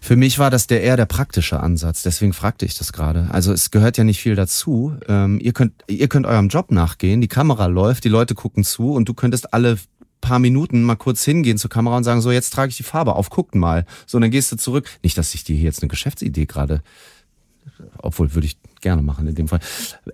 [0.00, 3.28] Für mich war das der eher der praktische Ansatz, deswegen fragte ich das gerade.
[3.30, 4.94] Also es gehört ja nicht viel dazu.
[5.06, 8.92] Ähm, ihr könnt ihr könnt eurem Job nachgehen, die Kamera läuft, die Leute gucken zu
[8.92, 9.76] und du könntest alle
[10.28, 13.14] paar Minuten mal kurz hingehen zur Kamera und sagen so jetzt trage ich die Farbe
[13.14, 13.86] auf, guckt mal.
[14.06, 14.88] So und dann gehst du zurück.
[15.02, 16.82] Nicht, dass ich dir hier jetzt eine Geschäftsidee gerade
[17.98, 19.60] obwohl würde ich gerne machen in dem Fall.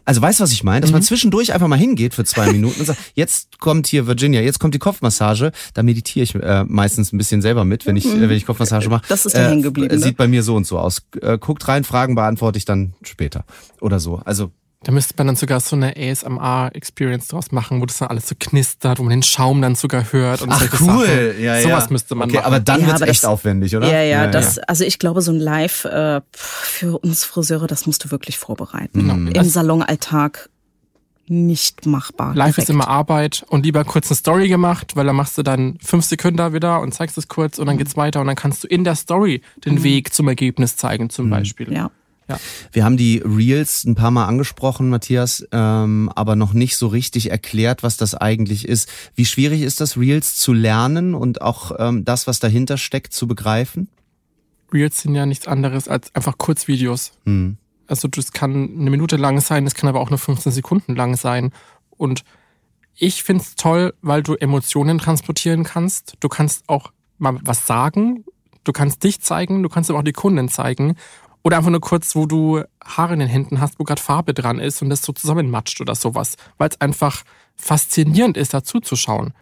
[0.05, 0.81] Also weißt du, was ich meine?
[0.81, 4.41] Dass man zwischendurch einfach mal hingeht für zwei Minuten und sagt, jetzt kommt hier Virginia,
[4.41, 5.53] jetzt kommt die Kopfmassage.
[5.75, 8.89] Da meditiere ich äh, meistens ein bisschen selber mit, wenn ich, äh, wenn ich Kopfmassage
[8.89, 9.05] mache.
[9.09, 10.01] Das ist dir hängen geblieben, ne?
[10.01, 11.03] Sieht bei mir so und so aus.
[11.21, 13.45] Äh, guckt rein, Fragen beantworte ich dann später.
[13.81, 14.21] Oder so.
[14.25, 14.51] Also
[14.85, 18.35] Da müsste man dann sogar so eine ASMR-Experience draus machen, wo das dann alles so
[18.39, 21.63] knistert, wo man den Schaum dann sogar hört und solche Sachen.
[21.63, 22.47] Sowas müsste man okay, machen.
[22.47, 23.91] Aber dann Ja, wird's aber echt das- aufwendig, oder?
[23.91, 28.05] Ja, ja, das, also ich glaube, so ein Live äh, für uns Friseure, das musst
[28.05, 29.09] du wirklich vorbereiten.
[29.09, 29.15] Genau.
[29.31, 30.51] Im Salonalltag
[31.27, 32.35] nicht machbar.
[32.35, 32.71] Live ist direkt.
[32.71, 36.37] immer Arbeit und lieber kurz eine Story gemacht, weil dann machst du dann fünf Sekunden
[36.37, 38.85] da wieder und zeigst es kurz und dann geht's weiter und dann kannst du in
[38.85, 41.73] der Story den Weg zum Ergebnis zeigen, zum Beispiel.
[41.73, 41.91] Ja.
[42.73, 47.31] Wir haben die Reels ein paar Mal angesprochen, Matthias, ähm, aber noch nicht so richtig
[47.31, 48.89] erklärt, was das eigentlich ist.
[49.15, 53.27] Wie schwierig ist das, Reels zu lernen und auch ähm, das, was dahinter steckt, zu
[53.27, 53.89] begreifen?
[54.73, 57.13] Reels sind ja nichts anderes als einfach Kurzvideos.
[57.25, 57.59] Hm.
[57.87, 61.17] Also das kann eine Minute lang sein, es kann aber auch nur 15 Sekunden lang
[61.17, 61.53] sein.
[61.91, 62.25] Und
[62.97, 66.15] ich find's toll, weil du Emotionen transportieren kannst.
[66.21, 68.25] Du kannst auch mal was sagen,
[68.65, 70.97] du kannst dich zeigen, du kannst aber auch die Kunden zeigen.
[71.45, 74.59] Oder einfach nur kurz, wo du Haare in den Händen hast, wo gerade Farbe dran
[74.59, 76.37] ist und das so zusammenmatscht oder sowas.
[76.57, 77.23] Weil es einfach
[77.57, 79.35] faszinierend ist, dazu zu schauen.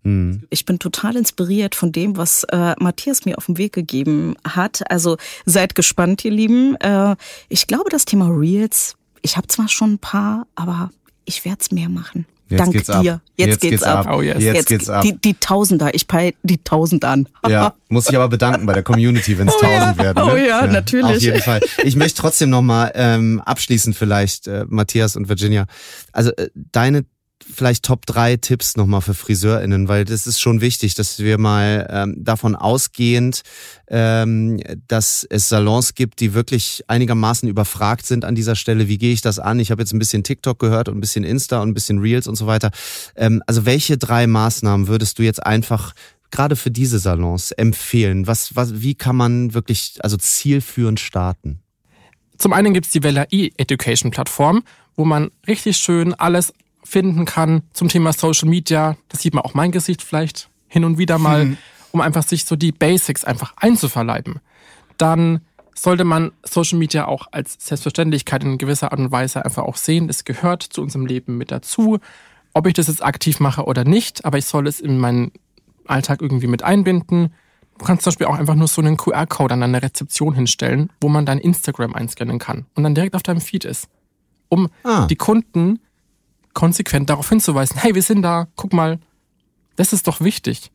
[0.51, 4.83] Ich bin total inspiriert von dem, was äh, Matthias mir auf den Weg gegeben hat.
[4.91, 6.75] Also seid gespannt, ihr Lieben.
[6.77, 7.17] Äh,
[7.49, 10.91] ich glaube, das Thema Reels, ich habe zwar schon ein paar, aber
[11.25, 12.27] ich werde es mehr machen.
[12.53, 12.95] Jetzt Dank geht's dir.
[12.95, 13.03] ab.
[13.05, 14.07] Jetzt, Jetzt geht's, geht's ab.
[14.07, 14.15] ab.
[14.17, 14.43] Oh yes.
[14.43, 15.03] Jetzt geht's ab.
[15.03, 17.29] Die, die Tausender, ich peil die Tausend an.
[17.49, 20.27] Ja, muss ich aber bedanken bei der Community, wenn es Oh ja, tausend werden.
[20.27, 20.33] Ne?
[20.33, 21.17] oh ja, natürlich.
[21.17, 21.61] Auf jeden Fall.
[21.85, 25.67] Ich möchte trotzdem nochmal ähm, abschließend vielleicht, äh, Matthias und Virginia,
[26.13, 27.05] also äh, deine
[27.43, 31.87] vielleicht Top drei Tipps nochmal für FriseurInnen, weil das ist schon wichtig, dass wir mal
[31.91, 33.43] ähm, davon ausgehend,
[33.89, 38.89] ähm, dass es Salons gibt, die wirklich einigermaßen überfragt sind an dieser Stelle.
[38.89, 39.61] Wie gehe ich das an?
[39.61, 42.27] Ich habe jetzt ein bisschen TikTok gehört und ein bisschen Insta und ein bisschen Reels
[42.27, 42.71] und so weiter.
[43.17, 45.95] Ähm, also welche drei Maßnahmen würdest du jetzt einfach
[46.31, 48.27] gerade für diese Salons empfehlen?
[48.27, 51.61] Was, was, wie kann man wirklich also zielführend starten?
[52.39, 54.65] Zum einen gibt's die Vella E-Education Plattform,
[54.97, 56.53] wo man richtig schön alles
[56.85, 58.97] finden kann zum Thema Social Media.
[59.09, 61.57] Das sieht man auch mein Gesicht vielleicht hin und wieder mal,
[61.93, 64.41] um einfach sich so die Basics einfach einzuverleiben.
[64.99, 65.41] Dann
[65.75, 70.09] sollte man Social Media auch als Selbstverständlichkeit in gewisser Art und Weise einfach auch sehen.
[70.09, 71.99] Es gehört zu unserem Leben mit dazu.
[72.55, 75.33] Ob ich das jetzt aktiv mache oder nicht, aber ich soll es in meinen
[75.87, 77.33] Alltag irgendwie mit einbinden.
[77.79, 81.09] Du kannst zum Beispiel auch einfach nur so einen QR-Code an deine Rezeption hinstellen, wo
[81.09, 83.89] man dein Instagram einscannen kann und dann direkt auf deinem Feed ist.
[84.51, 85.07] Um Ah.
[85.07, 85.81] die Kunden
[86.55, 88.99] konsequent darauf hinzuweisen, hey, wir sind da, guck mal,
[89.77, 90.71] das ist doch wichtig.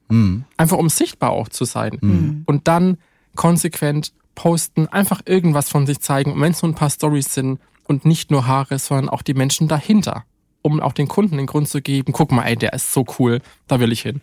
[0.58, 2.00] Einfach um sichtbar auch zu sein.
[2.46, 2.98] Und dann
[3.36, 6.32] konsequent posten, einfach irgendwas von sich zeigen.
[6.34, 9.34] Und wenn es nur ein paar Stories sind und nicht nur Haare, sondern auch die
[9.34, 10.26] Menschen dahinter.
[10.68, 13.40] um auch den Kunden den Grund zu geben, guck mal, ey, der ist so cool,
[13.68, 14.22] da will ich hin.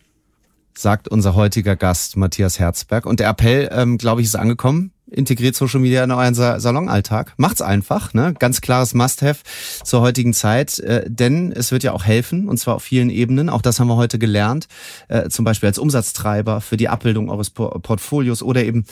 [0.77, 3.07] Sagt unser heutiger Gast Matthias Herzberg.
[3.07, 7.35] Und der Appell, ähm, glaube ich, ist angekommen integriert Social Media in euren Salonalltag.
[7.37, 8.35] Macht's einfach, ne?
[8.39, 9.41] Ganz klares Must-have
[9.83, 13.49] zur heutigen Zeit, äh, denn es wird ja auch helfen und zwar auf vielen Ebenen.
[13.49, 14.67] Auch das haben wir heute gelernt,
[15.09, 18.85] äh, zum Beispiel als Umsatztreiber für die Abbildung eures Portfolios oder eben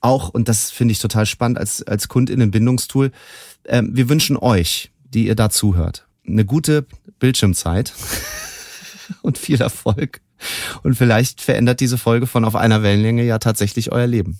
[0.00, 3.12] auch und das finde ich total spannend als als Kundinnenbindungstool.
[3.64, 6.86] Äh, wir wünschen euch, die ihr da zuhört, eine gute
[7.18, 7.92] Bildschirmzeit
[9.22, 10.20] und viel Erfolg.
[10.82, 14.38] Und vielleicht verändert diese Folge von auf einer Wellenlänge ja tatsächlich euer Leben.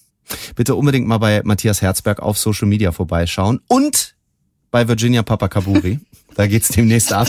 [0.57, 3.61] Bitte unbedingt mal bei Matthias Herzberg auf Social Media vorbeischauen.
[3.68, 4.14] Und
[4.70, 6.00] bei Virginia Papakaburi.
[6.38, 7.26] Da geht's demnächst ab.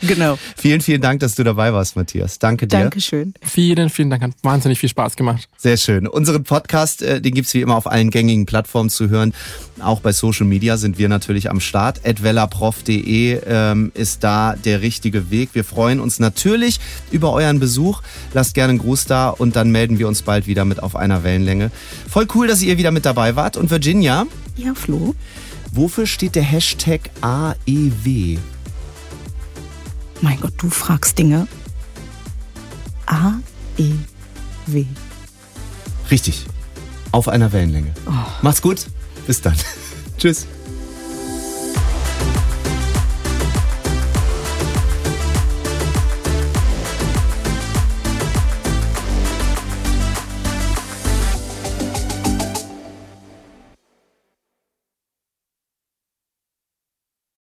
[0.00, 0.36] Genau.
[0.58, 2.38] Vielen, vielen Dank, dass du dabei warst, Matthias.
[2.38, 2.80] Danke dir.
[2.80, 3.32] Dankeschön.
[3.40, 4.22] Vielen, vielen Dank.
[4.22, 5.48] Hat wahnsinnig viel Spaß gemacht.
[5.56, 6.06] Sehr schön.
[6.06, 9.32] Unseren Podcast, äh, den gibt's wie immer auf allen gängigen Plattformen zu hören.
[9.80, 12.02] Auch bei Social Media sind wir natürlich am Start.
[12.04, 15.54] advellaprof.de ähm, ist da der richtige Weg.
[15.54, 16.78] Wir freuen uns natürlich
[17.10, 18.02] über euren Besuch.
[18.34, 21.24] Lasst gerne einen Gruß da und dann melden wir uns bald wieder mit auf einer
[21.24, 21.70] Wellenlänge.
[22.06, 23.56] Voll cool, dass ihr wieder mit dabei wart.
[23.56, 24.26] Und Virginia?
[24.56, 25.14] Ja, Flo?
[25.72, 28.38] Wofür steht der Hashtag AEW?
[30.20, 31.48] Mein Gott, du fragst Dinge.
[33.06, 34.84] A-E-W.
[36.10, 36.46] Richtig.
[37.10, 37.94] Auf einer Wellenlänge.
[38.06, 38.12] Oh.
[38.42, 38.86] Macht's gut.
[39.26, 39.56] Bis dann.
[40.18, 40.46] Tschüss.